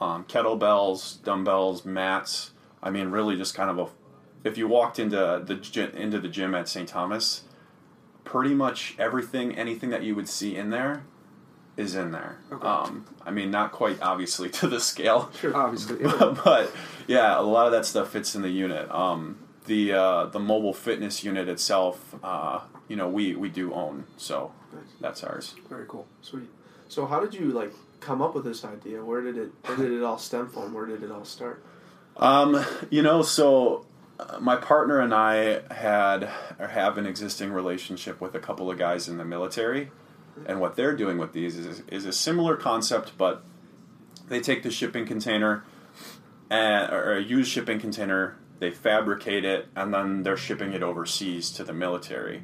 [0.00, 2.52] um, kettlebells, dumbbells, mats.
[2.82, 3.90] I mean, really just kind of a.
[4.48, 6.88] If you walked into the into the gym at St.
[6.88, 7.44] Thomas,
[8.24, 11.04] pretty much everything, anything that you would see in there,
[11.76, 12.38] is in there.
[12.52, 12.66] Okay.
[12.66, 15.98] Um, I mean, not quite obviously to the scale Sure, Obviously,
[16.44, 16.72] but
[17.06, 18.90] yeah, a lot of that stuff fits in the unit.
[18.90, 24.04] Um, the uh, the mobile fitness unit itself, uh, you know, we we do own,
[24.16, 24.82] so Nice.
[25.00, 25.54] that's ours.
[25.68, 26.06] very cool.
[26.22, 26.48] Sweet.
[26.88, 29.04] So, how did you like come up with this idea?
[29.04, 29.50] Where did it?
[29.64, 30.72] Where did it all stem from?
[30.72, 31.64] Where did it all start?
[32.16, 33.84] Um, you know, so
[34.20, 38.78] uh, my partner and I had or have an existing relationship with a couple of
[38.78, 39.90] guys in the military,
[40.46, 43.44] and what they're doing with these is is a similar concept, but
[44.28, 45.64] they take the shipping container
[46.50, 51.50] and or a used shipping container they fabricate it, and then they're shipping it overseas
[51.50, 52.42] to the military.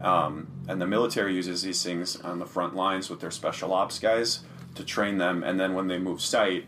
[0.00, 4.00] Um, and the military uses these things on the front lines with their special ops
[4.00, 4.40] guys
[4.74, 6.66] to train them, and then when they move site,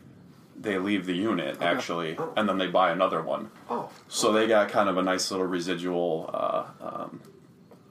[0.57, 3.51] they leave the unit actually, and then they buy another one.
[3.69, 7.21] Oh, So they got kind of a nice little residual uh, um,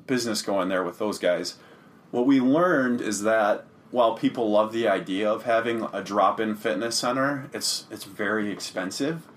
[0.08, 1.58] business going there with those guys.
[2.14, 6.96] What we learned is that while people love the idea of having a drop-in fitness
[6.96, 9.28] center, it's it's very expensive,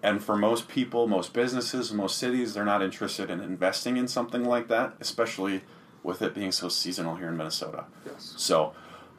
[0.00, 4.44] and for most people, most businesses, most cities, they're not interested in investing in something
[4.44, 5.62] like that, especially
[6.04, 7.86] with it being so seasonal here in Minnesota.
[8.06, 8.34] Yes.
[8.36, 8.74] So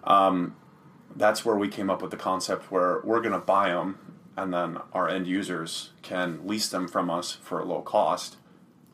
[0.05, 0.55] um,
[1.13, 4.53] that's where we came up with the concept where we're going to buy them and
[4.53, 8.37] then our end users can lease them from us for a low cost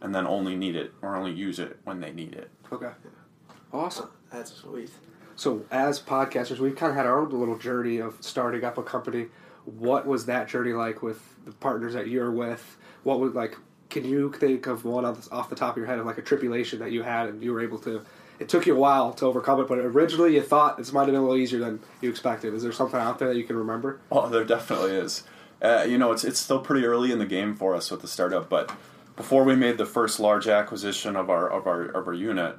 [0.01, 2.49] and then only need it or only use it when they need it.
[2.73, 2.93] Okay.
[3.78, 4.10] Awesome.
[4.32, 4.90] that's sweet.
[5.36, 8.84] So, as podcasters, we've kind of had our own little journey of starting up a
[8.84, 9.28] company.
[9.66, 12.78] What was that journey like with the partners that you're with?
[13.04, 13.56] What was like?
[13.90, 16.18] Can you think of one off the, off the top of your head of like
[16.18, 18.02] a tribulation that you had and you were able to?
[18.40, 21.08] It took you a while to overcome it, but originally you thought this might have
[21.08, 22.54] been a little easier than you expected.
[22.54, 24.00] Is there something out there that you can remember?
[24.12, 25.24] Oh, there definitely is.
[25.62, 28.08] Uh, you know, it's it's still pretty early in the game for us with the
[28.08, 28.72] startup, but
[29.16, 32.58] before we made the first large acquisition of our of our of our unit,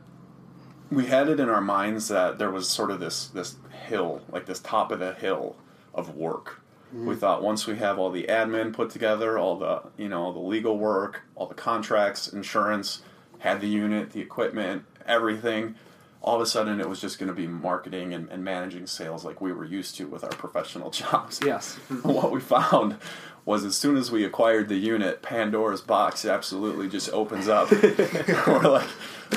[0.91, 4.47] we had it in our minds that there was sort of this this hill, like
[4.47, 5.57] this top of the hill
[5.95, 6.61] of work.
[6.89, 7.07] Mm-hmm.
[7.07, 10.33] We thought once we have all the admin put together, all the you know all
[10.33, 13.03] the legal work, all the contracts, insurance,
[13.41, 15.75] had the unit, the equipment, everything.
[16.21, 19.25] All of a sudden, it was just going to be marketing and, and managing sales
[19.25, 21.41] like we were used to with our professional jobs.
[21.45, 21.75] Yes.
[22.03, 22.97] what we found
[23.45, 27.71] was as soon as we acquired the unit, Pandora's box absolutely just opens up.
[28.47, 28.89] We're like,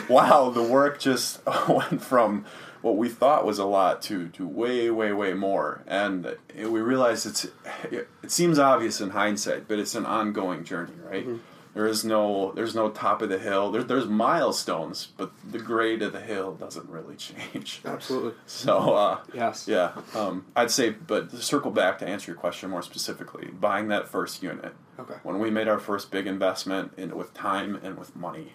[0.10, 2.45] wow, the work just went from
[2.82, 5.84] what we thought was a lot to, to way, way, way more.
[5.86, 7.47] And we realized it's
[7.91, 11.27] it seems obvious in hindsight, but it's an ongoing journey, right?
[11.73, 13.71] There is no there's no top of the hill.
[13.71, 17.82] There, there's milestones, but the grade of the hill doesn't really change.
[17.86, 18.34] Absolutely.
[18.45, 19.67] So uh, Yes.
[19.69, 23.88] yeah, um, I'd say, but to circle back to answer your question more specifically, buying
[23.89, 24.73] that first unit.
[24.99, 25.15] Okay.
[25.23, 28.54] When we made our first big investment in with time and with money,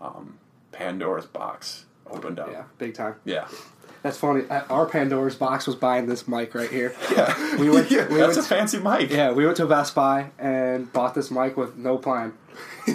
[0.00, 0.38] um,
[0.76, 2.50] Pandora's box opened up.
[2.50, 2.64] Yeah.
[2.78, 3.14] Big time.
[3.24, 3.48] Yeah.
[4.02, 4.44] That's funny.
[4.48, 6.94] Uh, Our Pandora's box was buying this mic right here.
[7.10, 7.56] Yeah.
[7.56, 7.90] We went.
[7.90, 9.10] Yeah, we That's went a fancy mic.
[9.10, 12.34] Yeah, we went to Best Buy and bought this mic with no plan.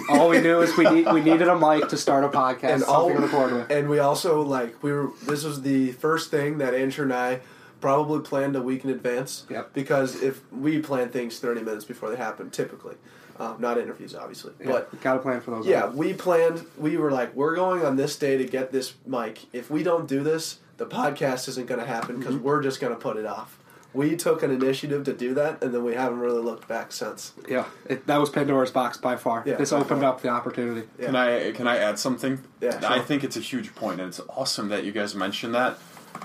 [0.08, 2.82] All we knew is we need, we needed a mic to start a podcast, and
[2.84, 3.70] all, to record with.
[3.70, 5.10] and we also like we were.
[5.24, 7.40] This was the first thing that Andrew and I
[7.80, 9.44] probably planned a week in advance.
[9.50, 9.72] Yep.
[9.74, 12.94] Because if we plan things thirty minutes before they happen, typically,
[13.42, 15.66] um, not interviews, obviously, Yeah, but got a plan for those.
[15.66, 16.64] yeah, we planned.
[16.78, 19.40] We were like, we're going on this day to get this mic.
[19.52, 22.44] If we don't do this, the podcast isn't going to happen because Mm-hmm.
[22.44, 23.58] we're just going to put it off.
[23.94, 27.32] We took an initiative to do that, and then we haven't really looked back since.
[27.46, 27.66] yeah.
[27.86, 29.42] It, that was Pandora's box by far.
[29.44, 30.10] Yeah, this by opened far.
[30.14, 30.88] up the opportunity.
[30.98, 31.06] Yeah.
[31.06, 32.42] Can I can I add something?
[32.62, 35.78] Yeah, I think it's a huge point, and it's awesome that you guys mentioned that.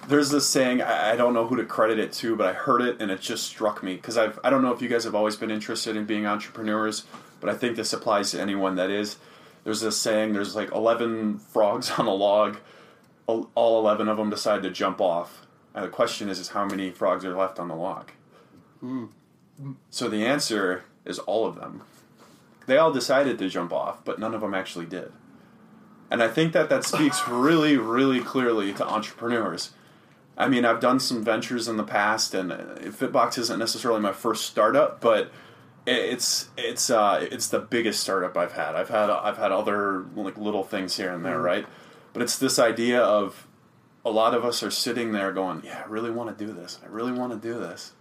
[0.07, 2.81] There's this saying I, I don't know who to credit it to, but I heard
[2.81, 5.15] it and it just struck me because I've I don't know if you guys have
[5.15, 7.05] always been interested in being entrepreneurs,
[7.39, 9.17] but I think this applies to anyone that is.
[9.63, 12.57] There's this saying: there's like 11 frogs on a log,
[13.27, 16.89] all 11 of them decide to jump off, and the question is, is how many
[16.89, 18.11] frogs are left on the log?
[18.79, 19.05] Hmm.
[19.89, 21.81] So the answer is all of them.
[22.67, 25.11] They all decided to jump off, but none of them actually did.
[26.09, 29.71] And I think that that speaks really, really clearly to entrepreneurs.
[30.37, 34.13] I mean, I've done some ventures in the past, and uh, Fitbox isn't necessarily my
[34.13, 35.31] first startup, but
[35.87, 38.75] it's it's uh, it's the biggest startup I've had.
[38.75, 41.65] I've had I've had other like little things here and there, right?
[42.13, 43.47] But it's this idea of
[44.05, 46.79] a lot of us are sitting there going, "Yeah, I really want to do this.
[46.83, 47.93] I really want to do this,"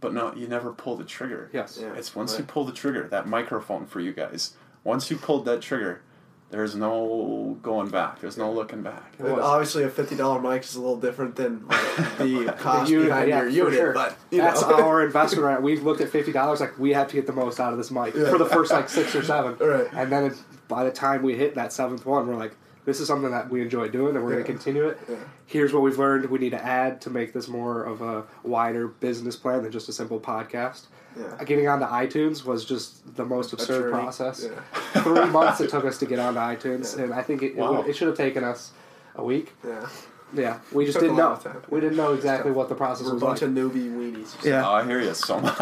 [0.00, 1.50] but no, you never pull the trigger.
[1.52, 1.78] Yes.
[1.80, 1.92] Yeah.
[1.94, 4.54] It's once you pull the trigger, that microphone for you guys.
[4.82, 6.02] Once you pulled that trigger,
[6.50, 8.20] there's no going back.
[8.20, 9.14] There's no looking back.
[9.18, 12.90] It And obviously, a fifty dollar mic is a little different than like, the cost
[12.90, 13.74] unit, behind yeah, your unit.
[13.74, 13.92] sure.
[13.92, 15.44] But you That's know, our investment.
[15.44, 15.60] Right?
[15.60, 16.60] We've looked at fifty dollars.
[16.60, 18.30] Like we have to get the most out of this mic Yeah.
[18.30, 19.56] for the first like six or seven.
[19.60, 19.88] Right.
[19.92, 20.34] And then
[20.68, 23.62] by the time we hit that seventh one, we're like, this is something that we
[23.62, 24.42] enjoy doing, and we're Yeah.
[24.42, 24.98] going to continue it.
[25.08, 25.16] Yeah.
[25.46, 26.26] Here's what we've learned.
[26.30, 29.88] We need to add to make this more of a wider business plan than just
[29.88, 30.86] a simple podcast.
[31.18, 31.44] Yeah.
[31.44, 33.92] Getting onto iTunes was just the most absurd journey.
[33.92, 34.44] process.
[34.44, 35.02] Yeah.
[35.02, 37.04] Three months it took us to get onto iTunes, Yeah.
[37.04, 37.82] and I think it, Wow.
[37.82, 38.72] it, it should have taken us
[39.14, 39.52] a week.
[39.66, 39.88] yeah,
[40.34, 41.36] Yeah, we just didn't know.
[41.36, 41.62] time.
[41.70, 43.50] We didn't know exactly what the process we're a bunch like.
[43.50, 44.44] of newbie weenies.
[44.44, 44.68] Yeah.
[44.68, 45.58] Oh, I hear you so much.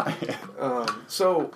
[0.59, 1.51] Um, so,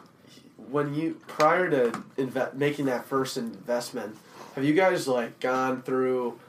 [0.69, 4.15] when you prior to inve- making that first investment,
[4.55, 6.39] have you guys like gone through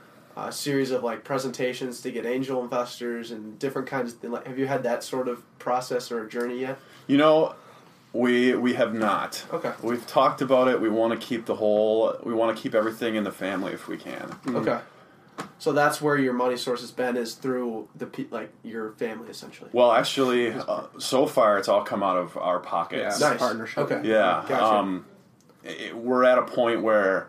[0.48, 4.58] a series of like presentations to get angel investors and different kinds of like have
[4.58, 6.78] you had that sort of process or journey yet?
[7.06, 7.54] You know,
[8.12, 9.44] We we have not.
[9.52, 9.72] Okay.
[9.82, 10.80] We've talked about it.
[10.80, 12.16] We want to keep the whole.
[12.24, 14.34] We want to keep everything in the family if we can.
[14.48, 14.80] Okay.
[15.58, 19.30] So that's where your money source has been is through the pe- like your family
[19.30, 19.70] essentially.
[19.72, 23.20] Well, actually, uh, so far it's all come out of our pockets.
[23.20, 23.30] Yeah.
[23.30, 23.78] nice partnership.
[23.90, 24.00] Okay.
[24.08, 24.44] Yeah.
[24.48, 24.64] Gotcha.
[24.64, 25.06] Um,
[25.64, 27.28] it, we're at a point where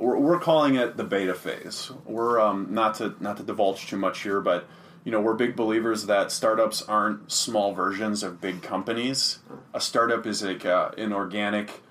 [0.00, 1.92] we're, we're calling it the beta phase.
[2.06, 4.66] We're um, not to not to divulge too much here, but
[5.04, 9.40] you know we're big believers that startups aren't small versions of big companies.
[9.74, 11.82] A startup is like uh, an organic,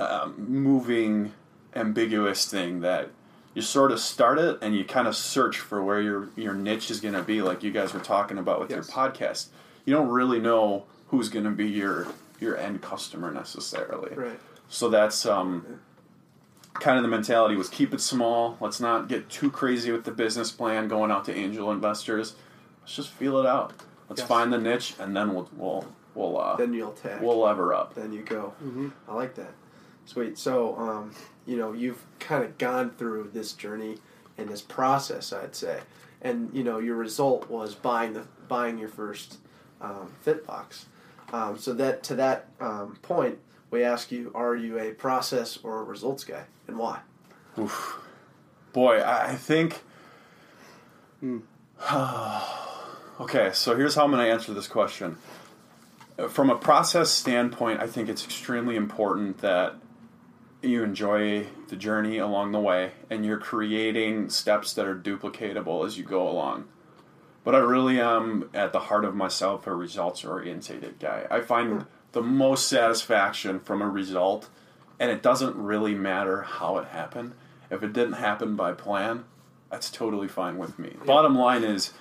[0.00, 1.32] um, moving,
[1.74, 3.10] ambiguous thing that
[3.54, 6.90] you sort of start it and you kind of search for where your your niche
[6.90, 9.46] is going to be, like you guys were talking about with your podcast.
[9.84, 12.08] You don't really know who's going to be your
[12.40, 14.14] your end customer necessarily.
[14.14, 14.40] Right.
[14.68, 15.78] So that's um,
[16.80, 18.56] kind of the mentality was keep it small.
[18.60, 22.34] Let's not get too crazy with the business plan going out to angel investors.
[22.82, 23.72] Let's just feel it out.
[24.08, 24.28] Let's Yes.
[24.28, 27.20] find the niche and then we'll we'll we'll uh, Then you'll tag.
[27.22, 27.94] we'll lever up.
[27.94, 28.52] then you go.
[29.08, 29.52] I like that.
[30.04, 30.38] Sweet.
[30.38, 31.10] So, um,
[31.46, 33.98] you know, you've kind of gone through this journey
[34.38, 35.80] and this process, I'd say,
[36.22, 39.38] and you know, your result was buying the buying your first
[39.80, 40.86] um, fit box.
[41.32, 43.38] Um, so that to that um, point,
[43.70, 47.00] we ask you: Are you a process or a results guy, and why?
[47.58, 48.00] Oof.
[48.72, 49.82] Boy, I I think.
[51.20, 51.38] Hmm.
[53.20, 55.16] okay, so here's how I'm going to answer this question.
[56.28, 59.74] From a process standpoint, I think it's extremely important that
[60.62, 65.98] you enjoy the journey along the way and you're creating steps that are duplicatable as
[65.98, 66.66] you go along.
[67.44, 71.26] But I really am, at the heart of myself, a results orientated guy.
[71.30, 71.88] I find hmm.
[72.16, 74.48] The most satisfaction from a result,
[74.98, 77.34] and it doesn't really matter how it happened.
[77.70, 79.26] If it didn't happen by plan,
[79.70, 80.96] that's totally fine with me.
[81.04, 81.92] Bottom line is,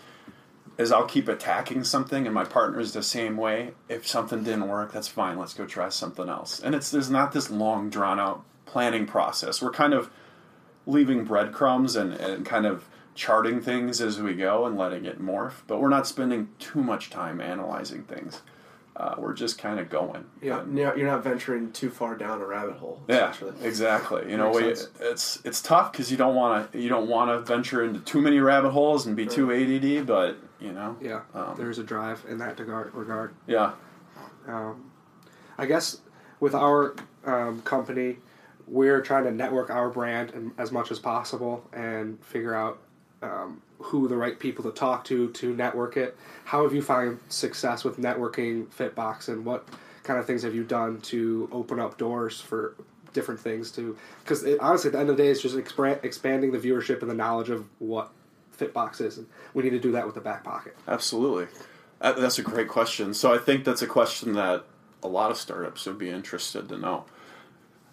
[0.78, 3.72] is I'll keep attacking something, and my partner's the same way.
[3.89, 5.38] If something didn't work, that's fine.
[5.38, 6.61] Let's go try something else.
[6.61, 9.61] And it's there's not this long drawn out planning process.
[9.61, 10.09] We're kind of
[10.86, 15.63] leaving breadcrumbs and, and kind of charting things as we go and letting it morph,
[15.68, 18.41] but we're not spending too much time analyzing things.
[18.95, 20.23] Uh, we're just kind of going.
[20.41, 23.03] Yeah, And- you're you're not venturing too far down a rabbit hole.
[23.09, 24.29] yeah, exactly.
[24.31, 27.39] You know, we, it's it's tough because you don't want to you don't want to
[27.41, 31.55] venture into too many rabbit holes and be too ADD, but you know, Yeah, Um,
[31.57, 32.93] there's a drive in that regard.
[32.95, 33.33] regard.
[33.47, 33.73] yeah,
[34.47, 34.89] Um,
[35.57, 35.99] I guess
[36.39, 38.19] with our um, company,
[38.65, 42.79] we're trying to network our brand as much as possible and figure out
[43.21, 46.17] um, who the right people to talk to to network it.
[46.45, 49.67] How have you found success with networking Fitbox, and what
[50.03, 52.76] kind of things have you done to open up doors for
[53.13, 53.71] different things?
[53.71, 57.09] To because honestly, at the end of the day, it's just expanding the viewership and
[57.09, 58.11] the knowledge of what
[58.57, 60.76] Fitbox is, and we need to do that with the back pocket.
[60.88, 61.47] absolutely.
[61.99, 63.13] That's a great question.
[63.13, 64.65] So I think that's a question that
[65.01, 67.05] a lot of startups would be interested to know.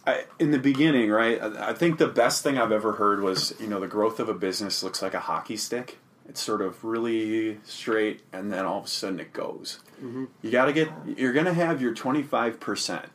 [0.06, 1.40] I, in the beginning, right?
[1.40, 4.28] I, I think the best thing I've ever heard was, you know, the growth of
[4.28, 5.98] a business looks like a hockey stick.
[6.28, 9.80] It's sort of really straight, and then all of a sudden it goes.
[9.98, 10.24] Mm-hmm.
[10.40, 10.88] You got to get.
[11.16, 13.06] You're going to have your 25 percent,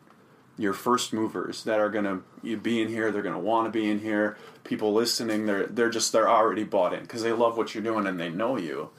[0.58, 2.06] your first movers that are going
[2.44, 3.12] to be in here.
[3.12, 4.38] They're going to want to be in here.
[4.64, 8.06] People listening, they're they're just they're already bought in because they love what you're doing
[8.08, 8.90] and they know you.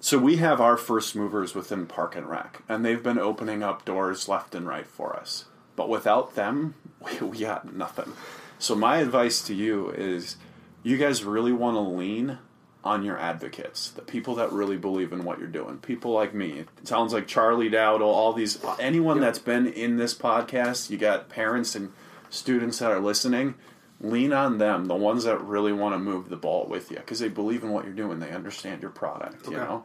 [0.00, 3.86] So we have our first movers within Park and Rec, and they've been opening up
[3.86, 5.46] doors left and right for us.
[5.76, 6.74] But without them,
[7.20, 8.12] we, we got nothing.
[8.58, 10.36] So my advice to you is,
[10.82, 12.38] you guys really want to lean
[12.84, 15.78] on your advocates, the people that really believe in what you're doing.
[15.78, 16.58] People like me.
[16.60, 20.90] It sounds like Charlie Dowdle, all these anyone that's been in this podcast.
[20.90, 21.92] You got parents and
[22.28, 23.54] students that are listening.
[24.00, 27.20] Lean on them, the ones that really want to move the ball with you, because
[27.20, 28.18] they believe in what you're doing.
[28.18, 29.46] They understand your product.
[29.48, 29.64] You Okay.
[29.64, 29.84] know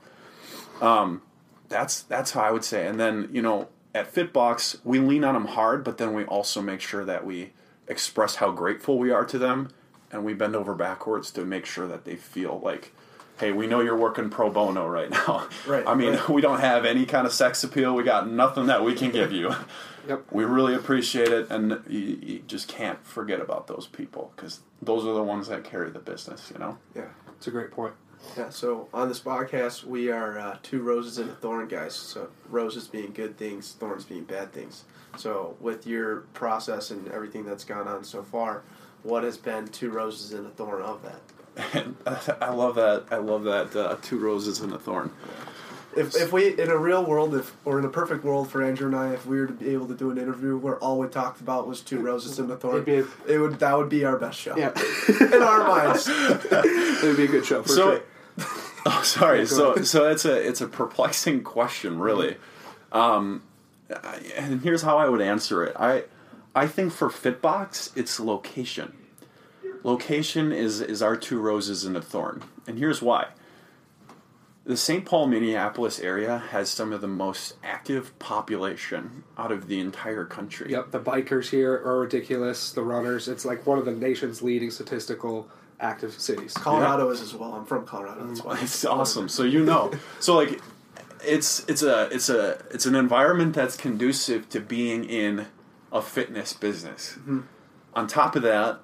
[0.81, 1.21] um,
[1.69, 2.87] that's that's how I would say.
[2.87, 3.67] And then you know,
[3.97, 7.51] at Fitbox, we lean on them hard, but then we also make sure that we
[7.87, 9.69] express how grateful we are to them,
[10.11, 12.93] and we bend over backwards to make sure that they feel like,
[13.39, 15.47] hey, we know you're working pro bono right now.
[15.67, 16.29] Right, I mean, right.
[16.29, 17.93] we don't have any kind of sex appeal.
[17.95, 19.49] We got nothing that we can give you.
[20.07, 20.27] Yep.
[20.31, 25.05] We really appreciate it, and you, you just can't forget about those people because those
[25.05, 26.49] are the ones that carry the business.
[26.49, 26.77] You know.
[26.95, 27.09] Yeah.
[27.35, 27.93] It's a great point.
[28.35, 31.95] Yeah, so on this podcast, we are uh, two roses and a thorn, guys.
[31.95, 34.83] So roses being good things, thorns being bad things.
[35.17, 38.63] So with your process and everything that's gone on so far,
[39.03, 41.21] what has been two roses and a thorn of that?
[42.41, 43.05] I love that.
[43.11, 43.75] I love that.
[43.75, 45.11] Uh, two roses and a thorn.
[45.95, 48.85] If, if we in a real world, if or in a perfect world for Andrew
[48.85, 51.07] and I, if we were to be able to do an interview where all we
[51.07, 54.05] talked about was two roses and a thorn, It'd a- it would that would be
[54.05, 54.55] our best show.
[54.55, 54.73] Yeah,
[55.19, 56.07] in our minds.
[56.09, 58.03] it'd be a good show for so, sure.
[58.91, 59.45] oh, sorry.
[59.45, 62.37] so, so it's a it's a perplexing question, really.
[62.91, 63.43] Um,
[64.35, 65.75] and here's how I would answer it.
[65.77, 66.05] I
[66.55, 68.93] I think for Fitbox, it's location.
[69.83, 73.27] Location is is our two roses and a thorn, and here's why.
[74.63, 75.05] The St.
[75.05, 80.71] Paul, Minneapolis area has some of the most active population out of the entire country.
[80.71, 82.73] Yep, the bikers here are ridiculous.
[82.73, 86.53] The runners, it's like one of the nation's leading statistical active cities.
[86.53, 87.53] Colorado is as well.
[87.53, 88.25] I'm from Colorado.
[88.25, 88.59] That's why.
[88.61, 89.29] It's awesome.
[89.29, 90.61] So you know, so like,
[91.25, 95.47] it's it's a it's a it's an environment that's conducive to being in
[95.91, 97.13] a fitness business.
[97.19, 97.41] Mm-hmm.
[97.93, 98.79] On top of that,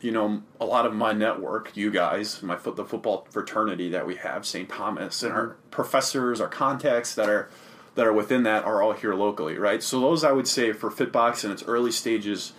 [0.00, 4.06] you know, a lot of my network, you guys, my foot, the football fraternity that
[4.06, 4.68] we have, St.
[4.68, 5.70] Thomas, and our mm-hmm.
[5.70, 7.50] professors, our contacts that are
[7.94, 9.82] that are within that are all here locally, right?
[9.82, 12.52] So those I would say for Fitbox in its early stages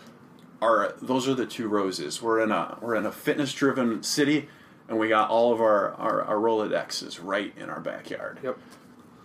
[0.62, 2.22] are those are the two roses.
[2.22, 4.50] We're in a we're in a fitness driven city,
[4.88, 8.40] and we got all of our, our our Rolodexes right in our backyard.
[8.44, 8.58] Yep.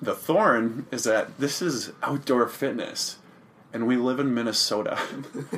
[0.00, 3.18] The thorn is that this is outdoor fitness,
[3.72, 4.98] and we live in Minnesota,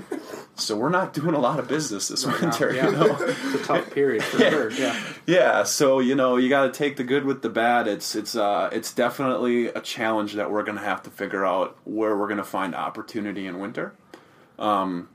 [0.54, 2.72] so we're not doing a lot of business this winter.
[2.74, 2.90] yeah.
[2.90, 3.16] You know.
[3.26, 4.70] It's a tough period for sure.
[4.70, 5.00] Yeah.
[5.26, 7.88] Yeah, so you know you got to take the good with the bad.
[7.88, 12.16] It's it's uh it's definitely a challenge that we're gonna have to figure out where
[12.16, 13.94] we're gonna find opportunity in winter.
[14.58, 15.08] Um,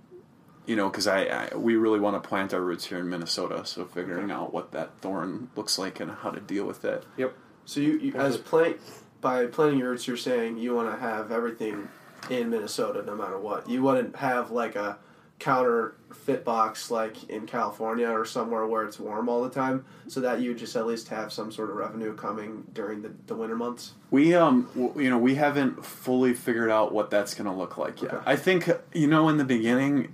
[0.70, 3.66] you know, because I, I we really want to plant our roots here in Minnesota.
[3.66, 7.04] So figuring out what that thorn looks like and how to deal with it.
[7.18, 7.36] Yep.
[7.66, 8.78] So you, you as plant
[9.20, 11.90] by planting your roots, you're saying you want to have everything
[12.30, 13.68] in Minnesota, no matter what.
[13.68, 15.00] You wouldn't have like a
[15.40, 20.20] counter fit box like in California or somewhere where it's warm all the time, so
[20.20, 23.56] that you just at least have some sort of revenue coming during the, the winter
[23.56, 23.94] months.
[24.12, 27.78] We um w- you know we haven't fully figured out what that's going to look
[27.80, 28.14] like yet.
[28.14, 28.24] Okay.
[28.28, 30.14] I think you know in the beginning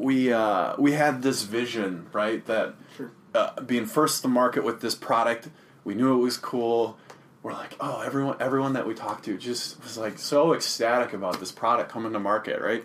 [0.00, 3.10] we uh we had this vision, right, that Sure.
[3.34, 5.48] uh, being first to market with this product,
[5.84, 6.98] we knew it was cool.
[7.42, 11.40] We're like, "Oh, everyone everyone that we talked to just was like so ecstatic about
[11.40, 12.84] this product coming to market, right?"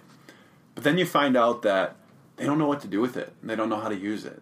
[0.76, 1.96] But then you find out that
[2.36, 3.34] they don't know what to do with it.
[3.42, 4.42] And they don't know how to use it.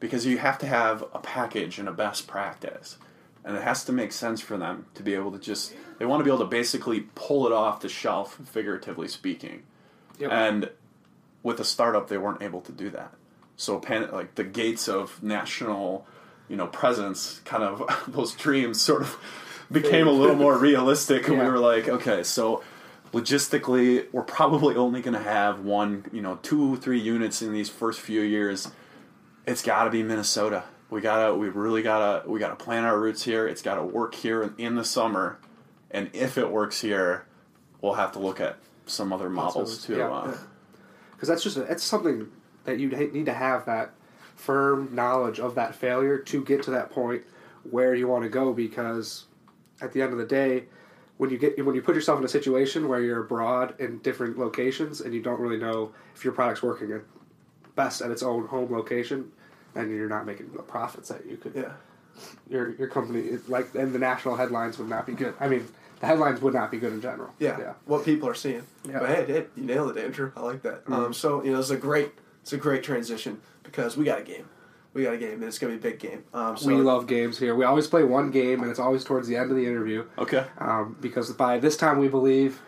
[0.00, 2.98] Because you have to have a package and a best practice.
[3.44, 6.20] And it has to make sense for them to be able to just they want
[6.20, 9.62] to be able to basically pull it off the shelf, figuratively speaking.
[10.18, 10.30] Yep.
[10.32, 10.70] And
[11.42, 13.12] with a startup they weren't able to do that.
[13.56, 16.06] So pan- like the gates of national,
[16.48, 19.16] you know, presence kind of those dreams sort of
[19.72, 22.62] became a little more realistic and we were like, okay, so
[23.12, 27.68] logistically we're probably only going to have one, you know, two, three units in these
[27.68, 28.70] first few years.
[29.46, 30.64] It's got to be Minnesota.
[30.90, 33.46] We gotta, we really gotta, we gotta plant our roots here.
[33.46, 35.38] It's got to work here in, in the summer,
[35.90, 37.26] and if it works here,
[37.82, 39.98] we'll have to look at some other models too.
[39.98, 40.10] Yeah.
[40.10, 40.36] Uh,
[41.18, 42.30] because that's just a, it's something
[42.64, 43.90] that you need to have that
[44.36, 47.24] firm knowledge of that failure to get to that point
[47.68, 49.24] where you want to go because
[49.80, 50.64] at the end of the day
[51.16, 54.38] when you get when you put yourself in a situation where you're abroad in different
[54.38, 57.00] locations and you don't really know if your product's working at
[57.74, 59.28] best at its own home location
[59.74, 61.72] and you're not making the profits that you could Yeah.
[62.48, 65.66] your your company like and the national headlines would not be good i mean
[66.00, 68.64] the headlines would not be good in general Yeah, yeah what people are seeing.
[68.88, 69.00] Yeah.
[69.00, 70.32] But hey, hey, you nailed it, Andrew.
[70.36, 70.82] I like that.
[70.86, 74.22] Um, so you know, it's a great, it's a great transition because we got a
[74.22, 74.48] game,
[74.94, 76.24] we got a game, and it's gonna be a big game.
[76.32, 77.54] Um, so we love games here.
[77.54, 80.04] We always play one game, and it's always towards the end of the interview.
[80.18, 80.46] okay.
[80.58, 82.60] Um, because by this time, we believe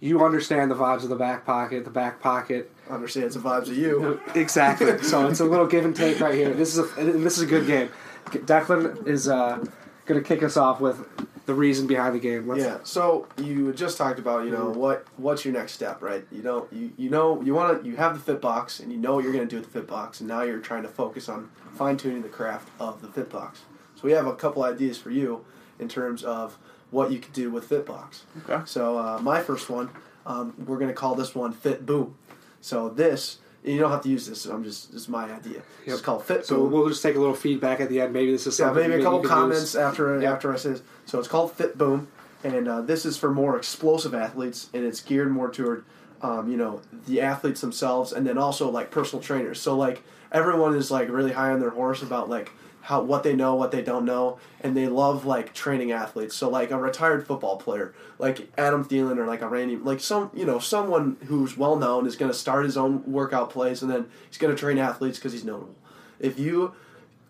[0.00, 1.84] you understand the vibes of the back pocket.
[1.84, 4.20] The back pocket, understands the vibes of you.
[4.34, 5.02] exactly.
[5.02, 6.52] so it's a little give and take right here.
[6.52, 7.88] This is a this is a good game.
[8.26, 9.64] Declan is uh,
[10.06, 11.06] going to kick us off with
[11.46, 12.46] the reason behind the game.
[12.46, 12.78] Let's, Yeah.
[12.84, 16.26] So you just talked about you know what what's your next step, right?
[16.32, 18.98] You know you you know you want to you have the fit box and you
[18.98, 20.88] know what you're going to do with the fit box, and now you're trying to
[20.88, 23.62] focus on fine tuning the craft of the fit box.
[23.96, 25.44] So we have a couple ideas for you
[25.78, 26.58] in terms of
[26.90, 28.20] what you could do with Fitbox.
[28.48, 28.62] Okay.
[28.66, 29.90] So uh, my first one,
[30.26, 32.16] um, we're going to call this one Fit Boom.
[32.60, 34.44] So this you don't have to use this.
[34.46, 35.62] I'm just this is my idea.
[35.86, 36.72] It's called Fit So Boom.
[36.72, 38.12] we'll just take a little feedback at the end.
[38.12, 39.76] Maybe this is Yeah, something maybe a couple comments use.
[39.76, 40.32] after Yeah.
[40.32, 40.82] after I say this.
[41.06, 42.08] So it's called Fit Boom,
[42.44, 45.84] and uh, this is for more explosive athletes, and it's geared more toward,
[46.22, 49.60] um, you know, the athletes themselves, and then also like personal trainers.
[49.60, 52.50] So like everyone is like really high on their horse about like
[52.84, 56.36] how what they know, what they don't know, and they love like training athletes.
[56.36, 60.30] So like a retired football player, like Adam Thielen or like a Randy, like some
[60.34, 63.90] you know someone who's well known is going to start his own workout place, and
[63.90, 65.74] then he's going to train athletes because he's notable.
[66.20, 66.74] If you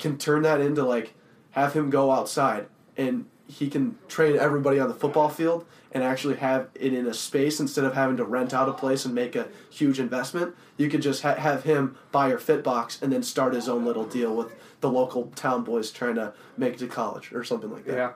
[0.01, 1.15] can turn that into like
[1.53, 6.35] have him go outside and he can train everybody on the football field and actually
[6.35, 9.37] have it in a space instead of having to rent out a place and make
[9.37, 10.55] a huge investment.
[10.77, 13.85] You could just ha- have him buy your fit box and then start his own
[13.85, 14.53] little deal with
[14.85, 17.97] the local town boys trying to make it to college or something like that.
[17.97, 18.13] Yeah.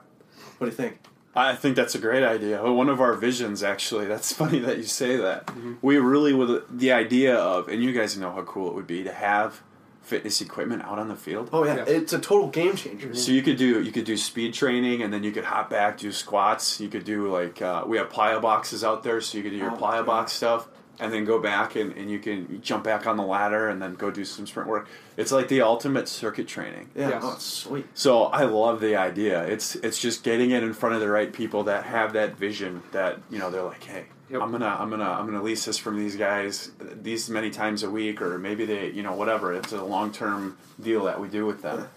[0.59, 0.99] What do you think?
[1.35, 2.61] I think that's a great idea.
[2.71, 4.05] One of our visions, actually.
[4.05, 5.49] That's funny that you say that.
[5.81, 9.03] We really would the idea of, and you guys know how cool it would be
[9.03, 9.61] to have
[10.01, 11.49] fitness equipment out on the field.
[11.53, 11.83] Oh yeah, Yeah.
[11.87, 13.13] it's a total game changer.
[13.15, 15.97] So you could do you could do speed training, and then you could hop back,
[15.97, 16.79] do squats.
[16.79, 19.57] You could do like uh, we have plyo boxes out there, so you could do
[19.57, 20.67] your Oh, plyo box stuff,
[20.99, 23.95] and then go back and, and you can jump back on the ladder, and then
[23.95, 24.87] go do some sprint work.
[25.17, 26.89] It's like the ultimate circuit training.
[26.95, 27.21] Yeah, Yes.
[27.23, 27.85] oh, sweet.
[27.93, 29.43] So I love the idea.
[29.45, 32.83] It's it's just getting it in front of the right people that have that vision.
[32.91, 34.41] That you know they're like, hey, Yep.
[34.41, 36.71] I'm gonna I'm gonna I'm gonna lease this from these guys
[37.01, 39.53] these many times a week, or maybe they you know whatever.
[39.53, 41.87] It's a long term deal that we do with them.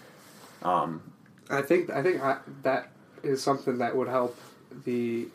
[0.63, 1.03] Um,
[1.51, 2.91] I think I think I, that
[3.23, 4.39] is something that would help
[4.85, 5.29] the.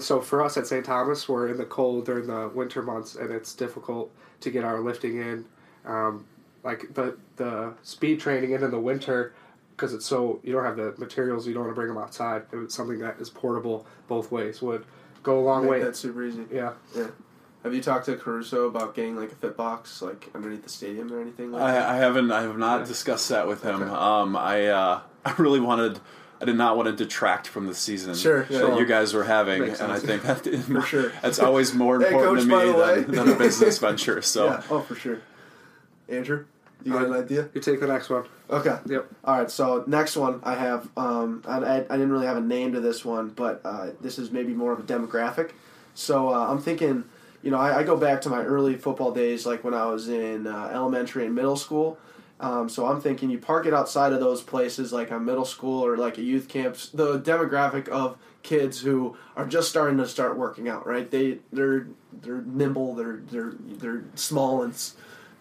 [0.00, 0.84] So for us at St.
[0.84, 4.10] Thomas, we're in the cold during the winter months, and it's difficult
[4.40, 5.44] to get our lifting in.
[5.84, 6.24] Um,
[6.64, 9.34] like the the speed training in in the winter,
[9.76, 12.42] because it's so you don't have the materials, you don't want to bring them outside.
[12.52, 14.84] It was something that is portable both ways would
[15.22, 15.82] go a long Make way.
[15.82, 16.44] That's super easy.
[16.52, 17.08] Yeah, Yeah.
[17.64, 21.12] Have you talked to Caruso about getting like a fit box like underneath the stadium
[21.12, 21.88] or anything like that?
[21.88, 22.30] I, I haven't.
[22.32, 22.86] I have not Yeah.
[22.86, 23.82] discussed that with him.
[23.82, 23.92] Okay.
[23.92, 26.00] Um, I uh, I really wanted.
[26.42, 28.76] I did not want to detract from the season Sure, that sure.
[28.80, 31.12] you guys were having, Makes and I think that For sure.
[31.22, 34.20] that's always more Hey, important Coach, to me than, than a business venture.
[34.22, 34.62] So Yeah.
[34.68, 35.20] Oh, for sure.
[36.08, 36.44] Andrew,
[36.82, 37.48] you got an idea?
[37.54, 38.24] you take the next one.
[38.50, 38.76] Okay.
[38.86, 39.06] Yep.
[39.24, 39.48] All right.
[39.50, 40.88] So next one I have.
[40.96, 44.18] Um, I, I, I didn't really have a name to this one, but uh, this
[44.18, 45.52] is maybe more of a demographic.
[45.94, 47.04] So uh, I'm thinking,
[47.44, 50.08] you know, I, I go back to my early football days, like when I was
[50.08, 51.98] in uh, elementary and middle school.
[52.42, 55.86] Um, so I'm thinking you park it outside of those places, like a middle school
[55.86, 56.88] or like a youth camps.
[56.88, 61.08] The demographic of kids who are just starting to start working out, right?
[61.08, 64.74] They they're they're nimble, they're they're they're small and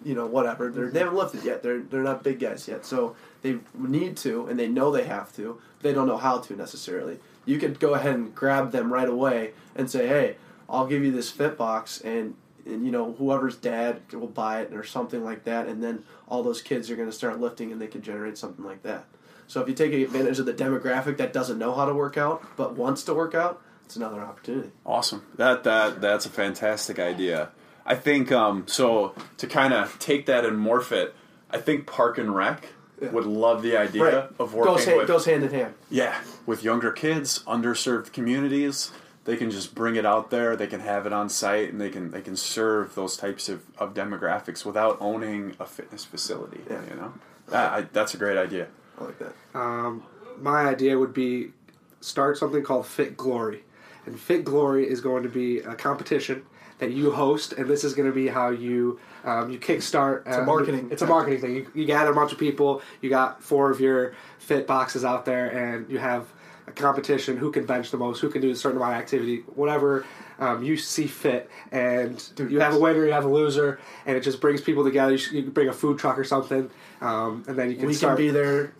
[0.05, 0.69] you know whatever.
[0.69, 1.63] They're, they haven't lifted yet.
[1.63, 2.85] They're they're not big guys yet.
[2.85, 5.59] So they need to, and they know they have to.
[5.81, 7.17] They don't know how to necessarily.
[7.45, 10.35] You could go ahead and grab them right away and say, "Hey,
[10.69, 12.35] I'll give you this fit box, and,
[12.65, 16.43] and you know whoever's dad will buy it or something like that, and then all
[16.43, 19.05] those kids are going to start lifting, and they can generate something like that."
[19.47, 22.43] So if you take advantage of the demographic that doesn't know how to work out
[22.55, 24.71] but wants to work out, it's another opportunity.
[24.85, 25.23] Awesome.
[25.35, 27.49] That that that's a fantastic idea.
[27.85, 29.13] I think um, so.
[29.39, 31.15] To kind of take that and morph it,
[31.49, 32.69] I think Park and Rec
[33.01, 33.09] Yeah.
[33.09, 34.29] would love the idea Right.
[34.39, 35.73] of working Goes hand, with goes hand in hand.
[35.89, 38.91] yeah with younger kids, underserved communities.
[39.23, 40.55] They can just bring it out there.
[40.55, 43.63] They can have it on site, and they can they can serve those types of,
[43.77, 46.61] of demographics without owning a fitness facility.
[46.69, 46.81] Yeah.
[46.89, 47.13] You know,
[47.49, 48.67] that, I, that's a great idea.
[48.99, 49.33] I like that.
[49.53, 50.03] Um,
[50.39, 51.51] my idea would be
[51.99, 53.63] start something called Fit Glory,
[54.07, 56.43] and Fit Glory is going to be a competition
[56.79, 60.25] that you host, and this is going to be how you um, you kickstart.
[60.25, 61.55] It's a marketing It's a marketing thing.
[61.55, 62.81] You, you gather a bunch of people.
[63.01, 66.27] You got four of your fit boxes out there, and you have
[66.71, 69.43] a competition who can bench the most, who can do a certain amount of activity,
[69.55, 70.05] whatever
[70.39, 71.49] um, you see fit.
[71.71, 75.11] And you have a winner, you have a loser, and it just brings people together.
[75.11, 76.69] You, sh- you can bring a food truck or something,
[77.01, 78.17] um, and then you can We start.
[78.17, 78.73] can be there.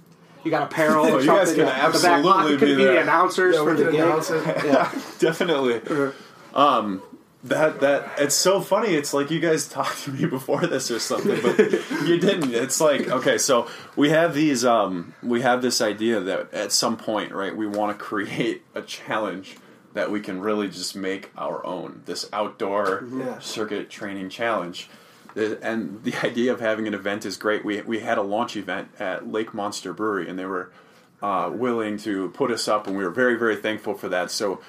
[0.43, 1.05] You got apparel.
[1.05, 1.89] Oh, or you guys can yeah.
[1.89, 3.01] The back absolutely could be be the there.
[3.03, 4.65] announcers Yeah, for the game.
[4.65, 4.91] Yeah.
[5.19, 5.81] Definitely.
[6.55, 7.01] Um,
[7.43, 8.89] that that it's so funny.
[8.93, 11.57] It's like you guys talked to me before this or something, but
[12.07, 12.53] you didn't.
[12.53, 14.63] It's like okay, so we have these.
[14.65, 18.81] Um, we have this idea that at some point, right, we want to create a
[18.81, 19.57] challenge
[19.93, 22.03] that we can really just make our own.
[22.05, 23.39] This outdoor Yeah.
[23.39, 24.89] circuit training challenge.
[25.35, 27.63] And the idea of having an event is great.
[27.65, 30.71] We we had a launch event at Lake Monster Brewery, and they were
[31.23, 34.29] uh, willing to put us up, and we were very very thankful for that.
[34.31, 34.59] So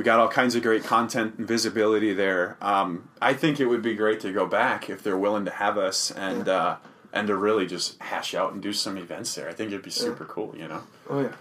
[0.00, 2.56] we got all kinds of great content and visibility there.
[2.62, 5.76] Um, I think it would be great to go back if they're willing to have
[5.76, 6.76] us and uh,
[7.12, 9.46] and to really just hash out and do some events there.
[9.46, 10.54] I think it'd be super cool.
[10.56, 10.82] You know.
[11.10, 11.32] Oh yeah.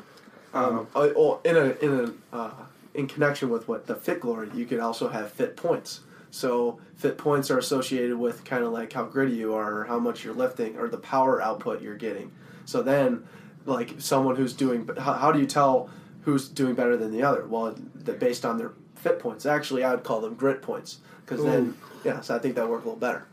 [0.54, 2.52] Um, oh, in a in a uh,
[2.94, 6.02] in connection with what the fit glory, you could also have fit points.
[6.30, 10.00] So fit points are associated with kind of like how gritty you are, or how
[10.00, 12.34] much you're lifting, or the power output you're getting.
[12.66, 13.26] So then,
[13.66, 15.90] like someone who's doing, how, how do you tell
[16.22, 17.46] who's doing better than the other?
[17.46, 19.46] Well, the, based on their fit points.
[19.46, 22.22] Actually, I would call them grit points because then, yeah.
[22.22, 23.26] So I think that would work a little better.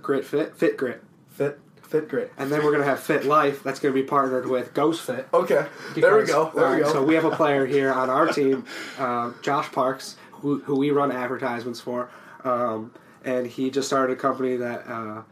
[0.00, 1.02] Grit Fit, Fit Grit.
[1.28, 1.60] Fit
[1.90, 2.32] fit grit.
[2.38, 3.62] And then we're going to have Fit Life.
[3.62, 5.26] That's going to be partnered with Ghost Fit.
[5.34, 5.66] Okay,
[5.96, 6.50] there we go.
[6.54, 6.92] There we go.
[6.92, 8.64] So we have a player here on our team,
[8.98, 12.08] uh, Josh Parks, who, who we run advertisements for,
[12.44, 15.22] um, and he just started a company that uh,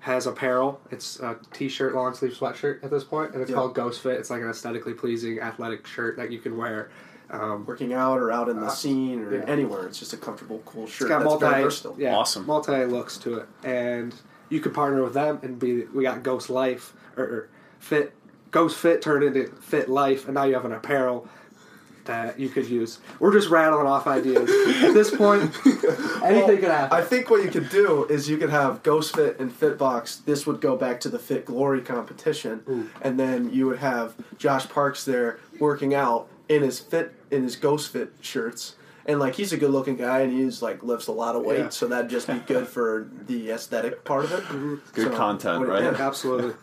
[0.00, 0.80] has apparel.
[0.90, 3.56] It's a t-shirt, long sleeve sweatshirt at this point, and it's Yeah.
[3.56, 4.14] called Ghost Fit.
[4.18, 6.90] It's like an aesthetically pleasing athletic shirt that you can wear.
[7.30, 9.44] Um, working out or out in the scene or yeah.
[9.46, 9.86] anywhere.
[9.86, 11.02] It's just a comfortable, cool shirt.
[11.02, 11.94] it's got that's multi, very versatile.
[11.96, 12.44] yeah, Awesome.
[12.44, 14.12] multi looks to it, and
[14.48, 15.84] you could partner with them and be.
[15.94, 17.48] We got Ghost Life or, or
[17.78, 18.14] Fit
[18.50, 21.28] Ghost Fit turned into Fit Life, and now you have an apparel
[22.04, 22.98] that you could use.
[23.18, 24.48] We're just rattling off ideas.
[24.82, 25.42] At this point,
[26.22, 26.96] anything could happen.
[26.98, 30.24] I think what you could do is you could have Ghost Fit and Fitbox.
[30.24, 34.68] This would go back to the Fit Glory competition, and then you would have Josh
[34.68, 38.76] Parks there working out in his fit in his Ghost Fit shirts.
[39.06, 41.58] And like he's a good looking guy, and he's like lifts a lot of weight,
[41.58, 41.68] Yeah.
[41.70, 44.44] so that'd just be good for the aesthetic part of it.
[44.50, 44.74] Mm-hmm.
[44.92, 45.84] Good So, content, what do you right?
[45.88, 46.00] think?
[46.00, 46.54] Absolutely.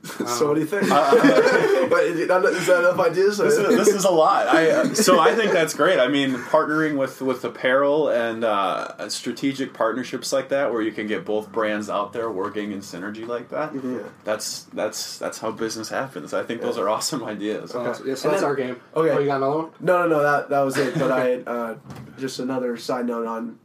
[0.04, 0.88] so what do you think?
[0.88, 3.38] but is that enough ideas?
[3.38, 4.46] this, is, this is a lot.
[4.46, 5.98] I uh, so I think that's great.
[5.98, 11.08] I mean, partnering with with apparel and uh, strategic partnerships like that, where you can
[11.08, 13.74] get both brands out there working in synergy like that.
[13.74, 13.98] Yeah.
[14.24, 16.32] That's that's that's how business happens.
[16.32, 17.74] I think those are awesome ideas.
[17.74, 18.80] Uh, so, yeah, so And that's then- our game.
[18.94, 19.10] okay.
[19.10, 19.70] Oh, you got another one?
[19.80, 20.22] No, no, no.
[20.22, 20.94] That that was it.
[20.98, 21.74] But I had, uh,
[22.18, 23.58] just another side note on,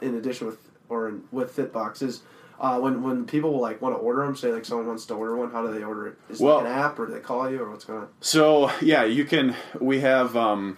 [0.00, 0.58] in addition with
[0.88, 2.22] or in, with Fitbox is
[2.60, 4.36] uh, when when people like want to order them.
[4.36, 5.50] Say like someone wants to order one.
[5.50, 6.18] How do they order it?
[6.28, 8.08] Is Well- it like an app or do they call you or what's going on?
[8.20, 9.56] So yeah, you can.
[9.80, 10.76] We have um,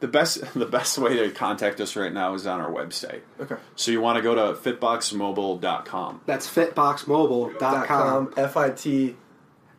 [0.00, 3.20] the best the best way to contact us right now is on our website.
[3.40, 3.56] Okay.
[3.76, 6.20] So you want to go to fitboxmobile.com.
[6.26, 7.58] That's fitboxmobile.com.
[7.58, 8.34] Dot com.
[8.36, 9.16] F i t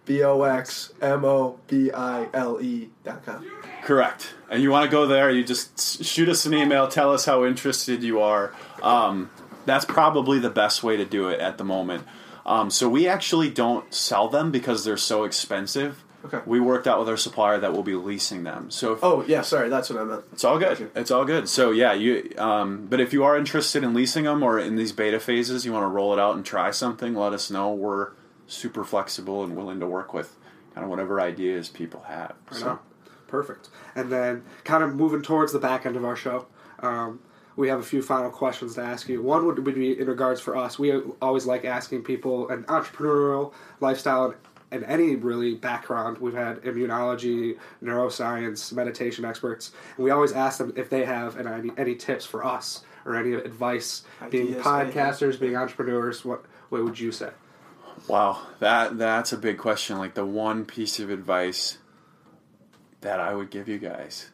[0.06, 3.46] b o x m o b i l e dot com.
[3.84, 4.34] Correct.
[4.50, 7.44] And you want to go there, you just shoot us an email, tell us how
[7.46, 8.54] interested you are.
[8.82, 9.30] Um,
[9.66, 12.06] that's probably the best way to do it at the moment.
[12.46, 16.04] Um, so we actually don't sell them because they're so expensive.
[16.26, 16.40] Okay.
[16.46, 18.72] We worked out with our supplier that we'll be leasing them.
[18.72, 20.24] So if, Oh yeah, sorry, that's what I meant.
[20.32, 20.90] it's all good.
[20.96, 21.50] It's all good.
[21.50, 22.34] So yeah, you.
[22.38, 25.74] Um, but if you are interested in leasing them or in these beta phases, you
[25.74, 27.74] want to roll it out and try something, let us know.
[27.74, 28.12] We're
[28.48, 30.38] super flexible and willing to work with
[30.74, 32.36] kind of whatever ideas people have.
[32.52, 32.58] So.
[32.58, 32.80] So,
[33.28, 33.70] perfect.
[33.96, 36.48] And then, kind of moving towards the back end of our show,
[36.80, 37.20] um,
[37.56, 39.22] we have a few final questions to ask you.
[39.22, 40.80] One would, would be in regards for us.
[40.80, 44.34] We always like asking people an entrepreneurial lifestyle
[44.72, 46.18] and any really background.
[46.18, 51.72] We've had immunology, neuroscience, meditation experts, and we always ask them if they have any,
[51.78, 54.04] any tips for us or any advice.
[54.30, 57.30] being Ideas, podcasters, being entrepreneurs, what what would you say?
[58.08, 60.00] Wow, that that's a big question.
[60.00, 61.78] Like the one piece of advice
[63.02, 64.32] that I would give you guys.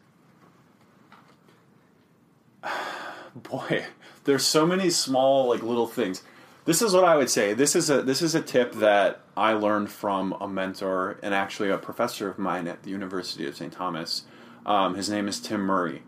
[3.43, 3.85] Boy,
[4.23, 6.23] there's so many small like little things.
[6.65, 7.53] This is what I would say.
[7.53, 11.69] This is a this is a tip that I learned from a mentor and actually
[11.69, 13.73] a professor of mine at the University of St.
[13.73, 14.23] Thomas.
[14.65, 16.03] Um, his name is Tim Murray.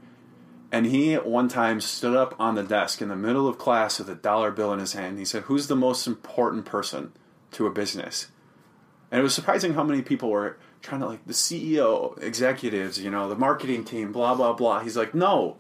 [0.72, 4.10] And he one time stood up on the desk in the middle of class with
[4.10, 5.20] a dollar bill in his hand.
[5.20, 7.12] He said, Who's the most important person
[7.52, 8.28] to a business?
[9.12, 13.12] And it was surprising how many people were trying to, like, the CEO, executives, you
[13.12, 14.80] know, the marketing team, blah, blah, blah.
[14.80, 15.58] He's like, No.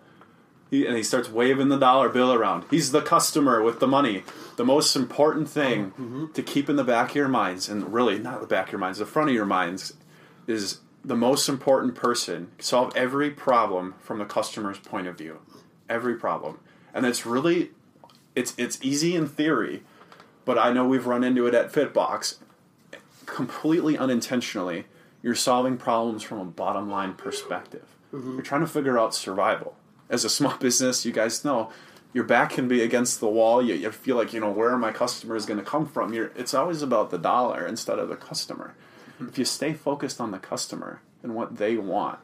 [0.71, 2.63] He, and he starts waving the dollar bill around.
[2.71, 4.23] He's the customer with the money.
[4.55, 6.31] The most important thing mm-hmm.
[6.31, 8.79] to keep in the back of your minds, and really not the back of your
[8.79, 9.93] minds, the front of your minds,
[10.47, 12.51] is the most important person.
[12.59, 15.39] Solve every problem from the customer's point of view.
[15.89, 16.59] Every problem.
[16.93, 17.71] And it's really
[18.35, 19.83] it's it's easy in theory,
[20.45, 22.37] but I know we've run into it at Fitbox
[23.25, 24.85] completely unintentionally.
[25.21, 27.85] You're solving problems from a bottom line perspective.
[28.13, 28.33] Mm-hmm.
[28.33, 29.75] You're trying to figure out survival.
[30.11, 31.71] As a small business, you guys know
[32.13, 33.63] your back can be against the wall.
[33.63, 36.13] You, you feel like, you know, where are my customers going to come from?
[36.13, 38.75] You're, it's always about the dollar instead of the customer.
[39.15, 39.29] Mm-hmm.
[39.29, 42.19] If you stay focused on the customer and what they want,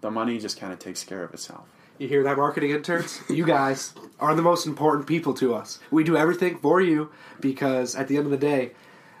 [0.00, 1.66] the money just kind of takes care of itself.
[1.98, 3.20] You hear that, marketing interns?
[3.28, 5.80] you guys are the most important people to us.
[5.90, 7.10] We do everything for you
[7.40, 8.72] because at the end of the day,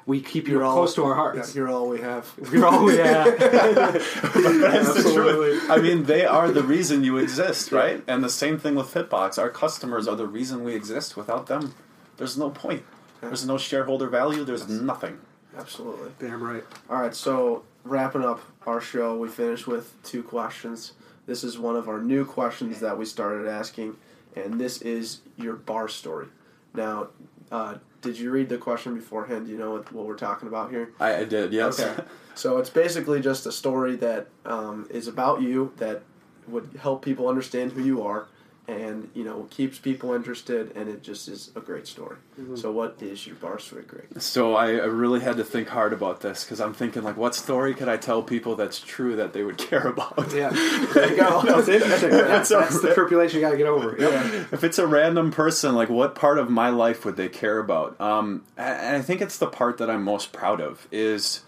[0.08, 1.54] we keep you all close to our hearts.
[1.54, 2.32] You're all we have.
[2.50, 3.38] You're all we have.
[3.38, 5.70] That's the truth.
[5.70, 8.02] I mean, they are the reason you exist, right?
[8.08, 9.38] And the same thing with Fitbox.
[9.38, 11.14] Our customers are the reason we exist.
[11.14, 11.74] Without them,
[12.16, 12.84] there's no point.
[13.20, 14.44] There's no shareholder value.
[14.44, 15.18] There's nothing.
[15.58, 16.10] Absolutely.
[16.18, 16.64] Damn right.
[16.88, 20.94] All right, so wrapping up our show, we finished with two questions.
[21.26, 23.96] This is one of our new questions that we started asking,
[24.34, 26.28] and this is your bar story.
[26.72, 27.08] Now,
[27.50, 29.46] uh, did you read the question beforehand?
[29.46, 30.92] Do you know what, what we're talking about here?
[31.00, 31.80] I, I did, yes.
[31.80, 32.02] Okay.
[32.34, 36.02] So it's basically just a story that um, is about you that
[36.46, 38.28] would help people understand who you are,
[38.68, 42.16] and you know keeps people interested, and it just is a great story.
[42.54, 44.06] So what is your bar story, Greg?
[44.20, 47.34] So I, I really had to think hard about this because I'm thinking like, what
[47.34, 50.32] story could I tell people that's true that they would care about?
[50.34, 50.50] Yeah.
[50.50, 51.42] There you go.
[51.46, 52.10] That's interesting.
[52.10, 53.96] That's, So- that's the tribulation you got to get over.
[53.98, 54.52] Yep.
[54.52, 57.98] if it's a random person, like what part of my life would they care about?
[58.00, 60.86] Um, and I think it's the part that I'm most proud of.
[60.92, 61.40] Is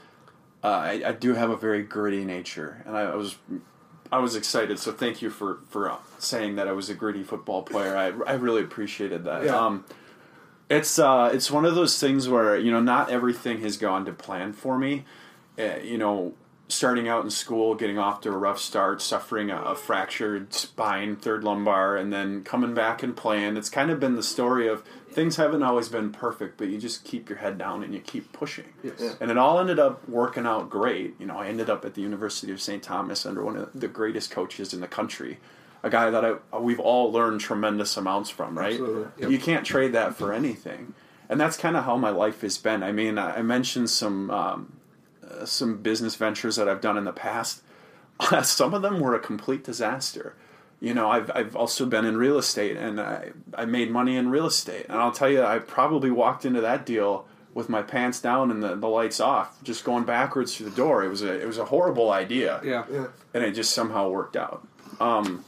[0.65, 3.37] uh, I, I do have a very gritty nature, and I, I was
[4.13, 4.79] I was excited.
[4.79, 7.97] So thank you for for uh, saying that I was a gritty football player.
[7.97, 9.45] I I really appreciated that.
[9.45, 9.57] Yeah.
[9.57, 9.85] Um,
[10.69, 14.13] it's uh, it's one of those things where you know not everything has gone to
[14.13, 15.05] plan for me.
[15.59, 16.35] Uh, you know,
[16.69, 21.17] starting out in school, getting off to a rough start, suffering a, a fractured spine,
[21.17, 23.57] third lumbar, and then coming back and playing.
[23.57, 27.05] It's kind of been the story of things haven't always been perfect, but you just
[27.05, 28.67] keep your head down and you keep pushing.
[28.83, 29.17] Yes.
[29.21, 31.15] And it all ended up working out great.
[31.19, 32.83] You know, I ended up at the University of St.
[32.83, 35.39] Thomas under one of the greatest coaches in the country.
[35.83, 38.73] A guy that I, we've all learned tremendous amounts from, right?
[38.73, 39.07] Absolutely.
[39.19, 39.31] Yep.
[39.31, 40.95] You can't trade that for anything.
[41.29, 42.83] And that's kind of how my life has been.
[42.83, 44.81] I mean, I I mentioned some um,
[45.29, 47.63] uh, some business ventures that I've done in the past.
[48.43, 50.35] some of them were a complete disaster.
[50.81, 54.31] You know, I've I've also been in real estate, and I I made money in
[54.31, 54.87] real estate.
[54.89, 58.63] And I'll tell you, I probably walked into that deal with my pants down and
[58.63, 61.05] the, the lights off, just going backwards through the door.
[61.05, 62.85] It was a it was a horrible idea Yeah.
[62.91, 63.09] Yeah.
[63.35, 64.67] and it just somehow worked out.
[65.01, 65.45] Um,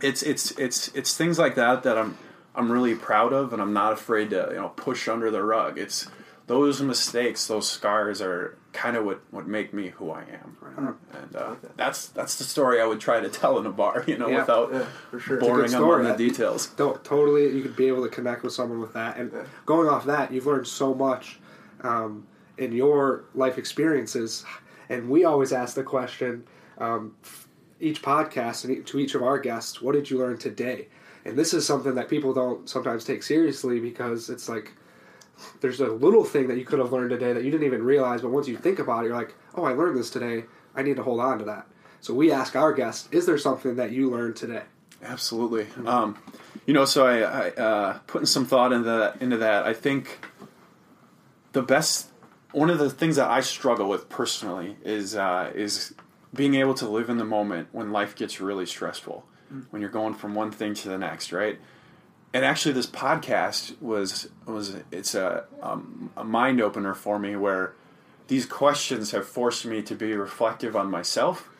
[0.00, 2.18] it's it's it's it's things like that that I'm
[2.56, 5.78] I'm really proud of, and I'm not afraid to you know push under the rug.
[5.78, 6.08] It's
[6.48, 11.36] those mistakes, those scars are kind of what, would make me who I am, and
[11.36, 14.28] uh, that's that's the story I would try to tell in a bar, you know,
[14.28, 14.40] Yeah.
[14.40, 15.36] without Yeah, for sure.
[15.38, 16.04] boring them story.
[16.06, 16.66] on the details.
[16.76, 19.16] Don't, totally, you could be able to connect with someone with that.
[19.18, 19.32] And
[19.66, 21.38] going off that, you've learned so much
[21.82, 22.26] um,
[22.58, 24.44] in your life experiences.
[24.88, 26.44] And we always ask the question
[26.78, 27.14] um,
[27.80, 30.88] each podcast and to each of our guests, what did you learn today?
[31.24, 34.72] And this is something that people don't sometimes take seriously because it's like
[35.60, 38.22] there's a little thing that you could have learned today that you didn't even realize,
[38.22, 40.44] but once you think about it, you're like, oh, I learned this today.
[40.74, 41.66] I need to hold on to that.
[42.00, 44.62] So we ask our guests, is there something that you learned today?
[45.02, 45.66] Absolutely.
[45.86, 46.18] Um,
[46.66, 49.64] you know, so I, I uh, putting some thought into that, into that.
[49.64, 50.24] I think
[51.52, 52.08] the best
[52.52, 55.94] one of the things that I struggle with personally is uh, is
[56.34, 59.26] being able to live in the moment when life gets really stressful,
[59.70, 61.58] when you're going from one thing to the next, right?
[62.34, 67.74] And actually, this podcast was was it's a um, a mind opener for me where
[68.28, 71.50] these questions have forced me to be reflective on myself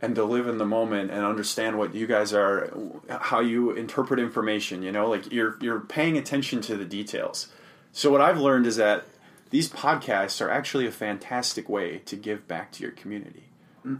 [0.00, 2.72] and to live in the moment and understand what you guys are
[3.08, 5.08] how you interpret information you know?
[5.08, 7.48] Like you're you're paying attention to the details.
[7.92, 9.06] So what i've learned is that
[9.50, 13.44] these podcasts are actually a fantastic way to give back to your community.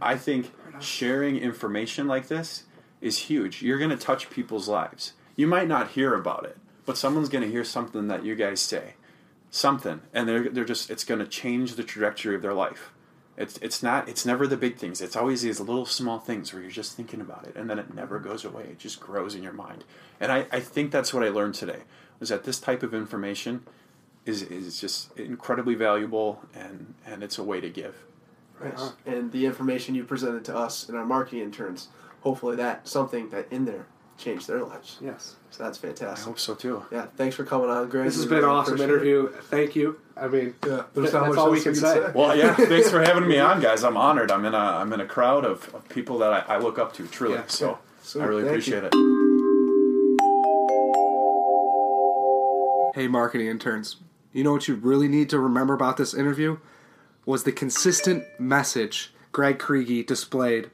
[0.01, 2.63] I think sharing information like this
[3.01, 3.61] is huge.
[3.61, 7.43] You're going to touch people's lives you might not hear about it but someone's going
[7.43, 8.95] to hear something that you guys say.
[9.49, 12.91] Something and they're they're just it's going to change the trajectory of their life.
[13.37, 14.99] It's it's not it's never the big things.
[14.99, 17.93] It's always these little small things where you're just thinking about it and then it
[17.93, 18.63] never goes away.
[18.63, 19.83] It just grows in your mind.
[20.19, 21.81] And i, I think that's what i learned today
[22.19, 23.67] was that this type of information
[24.25, 27.95] is is just incredibly valuable and and it's a way to give.
[28.59, 28.93] Nice.
[29.05, 31.89] And the information you presented to us and our marketing interns,
[32.21, 33.85] hopefully that something that in there
[34.17, 34.97] changed their lives.
[35.01, 35.35] Yes.
[35.49, 36.25] So that's fantastic.
[36.25, 38.05] i hope so too Yeah, thanks for coming on, Greg.
[38.05, 38.93] This has We been an awesome appreciate it.
[38.93, 39.29] interview.
[39.43, 39.99] Thank you.
[40.17, 41.93] I mean, Yeah, there's not that's much all we else can we say.
[41.95, 42.11] say.
[42.15, 45.01] well yeah thanks for having me on guys i'm honored i'm in a i'm in
[45.01, 47.43] a crowd of, of people that I, I look up to truly Yeah.
[47.47, 48.21] so Sweet.
[48.21, 48.89] i really Thank appreciate you.
[48.89, 48.93] it
[52.95, 53.95] Hey, marketing interns.
[54.33, 56.57] You know what you really need to remember about this interview?
[57.25, 60.69] Was the consistent message Greg Kriege displayed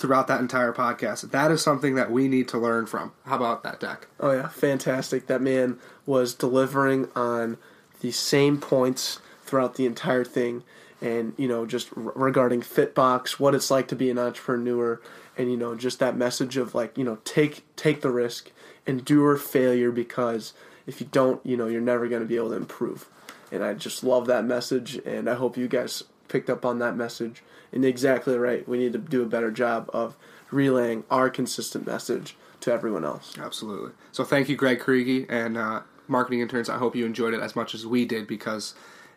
[0.00, 1.30] throughout that entire podcast.
[1.30, 3.12] That is something that we need to learn from.
[3.26, 4.06] How about that, Deck?
[4.18, 5.26] Oh yeah, fantastic.
[5.26, 7.58] That man was delivering on
[8.00, 10.64] the same points throughout the entire thing,
[11.02, 15.00] and you know, just r- regarding Fitbox, what it's like to be an entrepreneur,
[15.36, 18.50] and you know, just that message of like, you know, take take the risk,
[18.86, 20.54] endure failure because
[20.86, 23.06] if you don't, you know, you're never going to be able to improve.
[23.52, 26.96] And I just love that message, and I hope you guys picked up on that
[26.96, 27.42] message.
[27.72, 30.16] And exactly right, we need to do a better job of
[30.50, 33.36] relaying our consistent message to everyone else.
[33.38, 33.92] Absolutely.
[34.12, 36.68] So thank you, Greg Kriege, and uh, marketing interns.
[36.68, 38.74] I hope you enjoyed it as much as we did because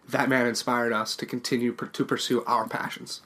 [0.08, 3.22] that man inspired us to continue to pursue our passions.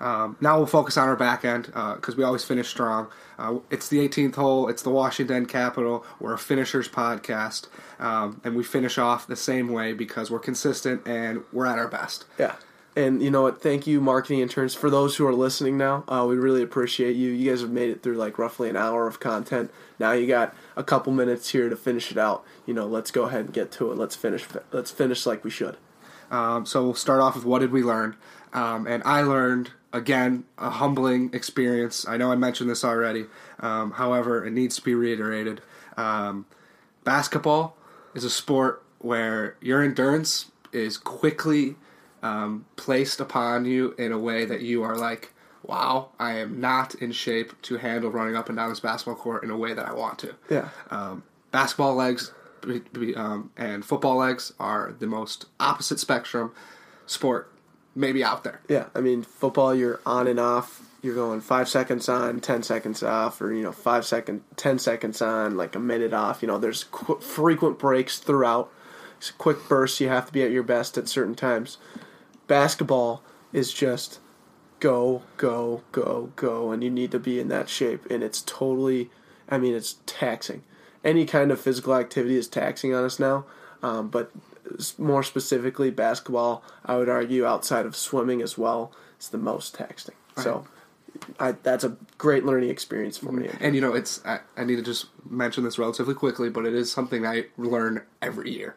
[0.00, 3.08] Um, now we'll focus on our back end because we always finish strong.
[3.38, 4.68] Uh, it's the 18th hole.
[4.68, 6.04] It's the Washington Capitol.
[6.18, 7.68] We're a finishers podcast,
[7.98, 11.88] um, and we finish off the same way because we're consistent and we're at our
[11.88, 12.24] best.
[12.38, 12.56] Yeah.
[12.96, 13.62] And you know what?
[13.62, 16.04] Thank you, marketing interns, for those who are listening now.
[16.08, 17.30] Uh, we really appreciate you.
[17.30, 19.70] You guys have made it through like roughly an hour of content.
[19.98, 22.44] Now you got a couple minutes here to finish it out.
[22.66, 23.98] You know, let's go ahead and get to it.
[23.98, 24.44] Let's finish.
[24.72, 25.76] Let's finish like we should.
[26.30, 28.16] Um, so we'll start off with what did we learn?
[28.52, 32.06] Um, and I learned again a humbling experience.
[32.08, 33.26] I know I mentioned this already.
[33.60, 35.60] Um, however, it needs to be reiterated.
[35.96, 36.46] Um,
[37.04, 37.76] basketball
[38.14, 41.76] is a sport where your endurance is quickly
[42.22, 46.94] um, placed upon you in a way that you are like, wow, I am not
[46.96, 49.86] in shape to handle running up and down this basketball court in a way that
[49.86, 50.34] I want to.
[50.48, 50.68] Yeah.
[50.90, 56.52] Um, basketball legs be- be- um, and football legs are the most opposite spectrum
[57.06, 57.52] sport
[57.94, 58.60] maybe out there.
[58.68, 60.82] Yeah, I mean, football, you're on and off.
[61.02, 65.22] You're going five seconds on, ten seconds off, or you know, five second, ten seconds
[65.22, 66.42] on, like a minute off.
[66.42, 68.70] You know, there's qu- frequent breaks throughout.
[69.16, 70.00] It's quick bursts.
[70.00, 71.78] You have to be at your best at certain times.
[72.50, 73.22] Basketball
[73.52, 74.18] is just
[74.80, 78.10] go, go, go, go, and you need to be in that shape.
[78.10, 79.08] And it's totally,
[79.48, 80.64] I mean, it's taxing.
[81.04, 83.44] Any kind of physical activity is taxing on us now,
[83.84, 84.32] um, but
[84.98, 88.90] more specifically, basketball, I would argue, outside of swimming as well,
[89.20, 90.16] is the most taxing.
[90.36, 90.66] So,
[91.38, 93.48] I, that's a great learning experience for me.
[93.60, 96.74] And you know, it's I, I need to just mention this relatively quickly, but it
[96.74, 98.74] is something I learn every year.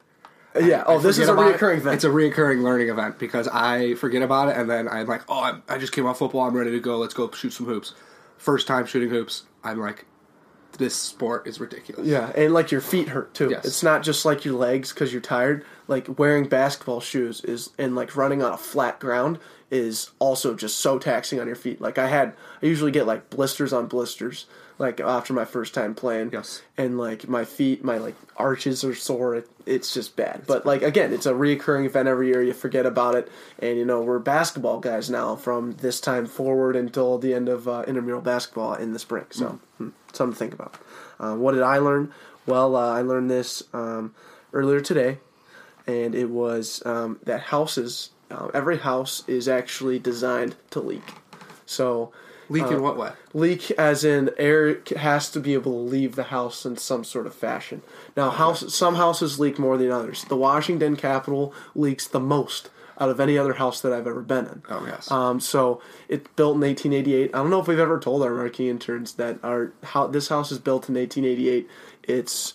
[0.56, 0.84] Yeah.
[0.86, 1.58] Oh, I Oh, this is a about it.
[1.58, 1.96] reoccurring event.
[1.96, 5.42] It's a reoccurring learning event because I forget about it and then I'm like, oh,
[5.44, 6.42] I'm, I just came off football.
[6.42, 6.98] I'm ready to go.
[6.98, 7.94] Let's go shoot some hoops.
[8.38, 10.06] First time shooting hoops, I'm like,
[10.78, 12.08] this sport is ridiculous.
[12.08, 13.50] Yeah, and like your feet hurt too.
[13.52, 13.64] Yes.
[13.66, 15.64] It's not just like your legs because you're tired.
[15.88, 19.38] Like wearing basketball shoes is and like running on a flat ground
[19.70, 21.80] is also just so taxing on your feet.
[21.80, 24.46] Like I had, I usually get like blisters on blisters.
[24.80, 26.64] Like after my first time playing, Yes.
[26.76, 29.36] and like my feet, my like arches are sore.
[29.36, 30.46] It, it's just bad.
[30.48, 32.42] but like again, it's a reoccurring event every year.
[32.42, 36.76] You forget about it, and you know we're basketball guys now from this time forward
[36.76, 39.26] until the end of uh, intramural basketball in the spring.
[39.32, 40.76] So hmm, something to think about.
[41.20, 42.14] Uh, what did I learn?
[42.46, 44.14] Well, uh, I learned this um,
[44.52, 45.20] earlier today,
[45.88, 51.04] and it was um, that houses, uh, every house is actually designed to leak.
[51.66, 52.12] So
[52.50, 53.12] Leak Uh, in what way?
[53.34, 57.26] leak as in air has to be able to leave the house in some sort
[57.28, 57.82] of fashion.
[58.18, 60.26] Now, house some houses leak more than others.
[60.28, 62.70] The Washington Capitol leaks the most
[63.00, 64.62] out of any other house that I've ever been in.
[64.70, 65.10] Oh, yes.
[65.10, 67.32] Um, so it's built in 1888.
[67.34, 70.52] I don't know if we've ever told our marquee interns that our how this house
[70.52, 71.68] is built in 1888.
[72.04, 72.54] It's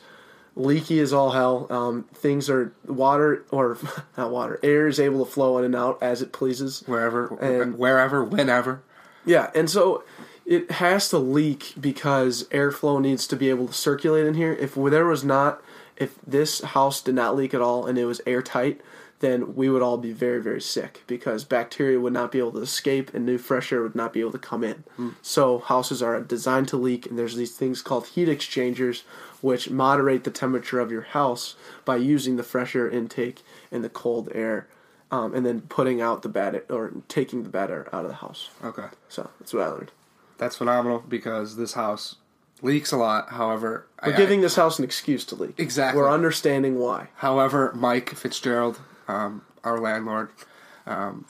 [0.54, 1.66] leaky as all hell.
[1.70, 3.78] Um, things are water or
[4.16, 4.60] not water.
[4.62, 6.82] Air is able to flow in and out as it pleases.
[6.86, 8.82] Wherever, and- wherever, whenever.
[9.28, 10.04] Yeah, and so
[10.46, 14.52] it has to leak because airflow needs to be able to circulate in here.
[14.54, 15.62] If there was not,
[15.96, 18.80] if this house did not leak at all and it was airtight,
[19.20, 22.60] then we would all be very, very sick because bacteria would not be able to
[22.60, 24.84] escape and new fresh air would not be able to come in.
[24.96, 25.10] Hmm.
[25.22, 29.02] So houses are designed to leak, and there's these things called heat exchangers
[29.40, 33.88] which moderate the temperature of your house by using the fresh air intake and the
[33.88, 34.66] cold air.
[35.10, 38.16] Um, and then putting out the bad or taking the bad air out of the
[38.16, 38.50] house.
[38.62, 38.88] Okay.
[39.08, 39.92] So that's what I learned.
[40.36, 42.16] That's phenomenal because this house
[42.60, 43.30] leaks a lot.
[43.30, 45.54] However, We're I- giving this house an excuse to leak.
[45.58, 46.00] Exactly.
[46.00, 47.08] We're understanding why.
[47.16, 50.28] However, Mike Fitzgerald, um, our landlord,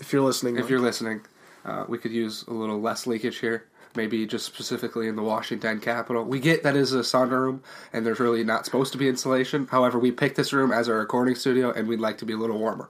[0.01, 1.21] If you're listening, if you're listening,
[1.65, 3.65] uh, we could use a little less leakage here.
[3.97, 6.23] Maybe just specifically in the Washington Capitol.
[6.25, 7.63] We get that is a sauna room,
[7.93, 9.67] and there's really not supposed to be insulation.
[9.67, 12.37] However, we picked this room as our recording studio, and we'd like to be a
[12.37, 12.89] little warmer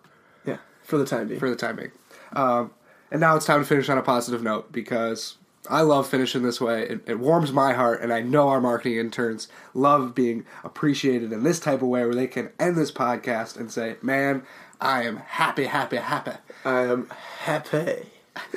[0.88, 1.38] for the time being.
[1.38, 1.92] for the time being.
[2.32, 2.72] Um,
[3.10, 5.36] and now it's time to finish on a positive note because
[5.70, 6.82] I love finishing this way.
[6.82, 11.42] It, it warms my heart, and I know our marketing interns love being appreciated in
[11.42, 14.42] this type of way where they can end this podcast and say, Man,
[14.80, 16.32] I am happy, happy, happy.
[16.64, 17.10] I am
[17.40, 18.06] happy.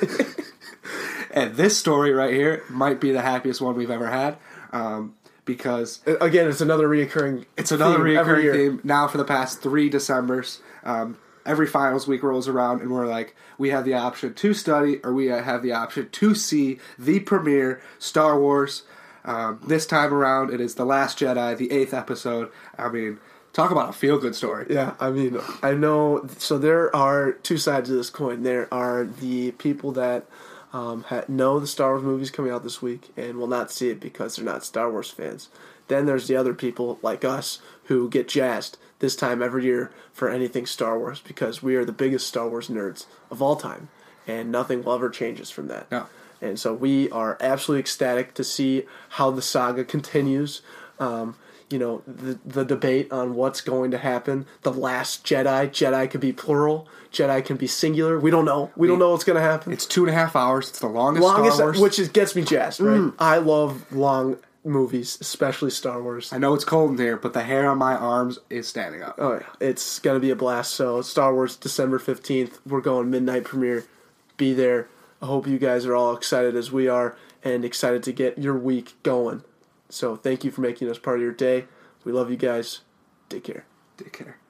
[1.32, 4.36] And this story right here might be the happiest one we've ever had
[4.72, 5.14] um,
[5.44, 7.46] because Again, it's another reoccurring.
[7.56, 10.60] it's another theme reoccurring theme now for the past three Decembers.
[10.84, 15.00] Um, every finals week rolls around, and we're like, we have the option to study,
[15.04, 18.82] or we have the option to see the premiere Star Wars.
[19.24, 22.50] Um, this time around, it is the Last Jedi, the eighth episode.
[22.76, 23.18] I mean,
[23.52, 24.66] talk about a feel good story.
[24.68, 26.26] Yeah, I mean, I know.
[26.38, 28.42] So there are two sides of this coin.
[28.42, 30.26] There are the people that
[30.72, 34.00] um, know the Star Wars movies coming out this week and will not see it
[34.00, 35.48] because they're not Star Wars fans.
[35.88, 40.30] Then there's the other people like us who get jazzed this time every year for
[40.30, 43.88] anything Star Wars because we are the biggest Star Wars nerds of all time,
[44.26, 45.90] and nothing will ever change us from that.
[45.90, 46.06] No.
[46.40, 50.62] And so we are absolutely ecstatic to see how the saga continues.
[50.98, 51.36] Um,
[51.72, 54.46] you know, the, the debate on what's going to happen.
[54.62, 55.68] The last Jedi.
[55.70, 56.86] Jedi could be plural.
[57.10, 58.18] Jedi can be singular.
[58.20, 58.70] We don't know.
[58.76, 59.72] We don't know what's going to happen.
[59.72, 60.68] It's two and a half hours.
[60.68, 61.80] It's the longest, longest, Star Wars.
[61.80, 62.80] which is, gets me jazzed.
[62.80, 63.00] Right.
[63.00, 63.14] Mm.
[63.18, 66.32] I love long movies, especially Star Wars.
[66.32, 69.16] I know it's cold in here, but the hair on my arms is standing up.
[69.18, 70.74] Oh yeah, it's gonna be a blast.
[70.74, 73.86] So Star Wars December fifteenth, we're going midnight premiere.
[74.36, 74.88] Be there.
[75.20, 78.56] I hope you guys are all excited as we are and excited to get your
[78.56, 79.42] week going.
[79.92, 81.66] So thank you for making us part of your day.
[82.02, 82.80] We love you guys.
[83.28, 83.66] Take care.
[83.98, 84.41] Take care.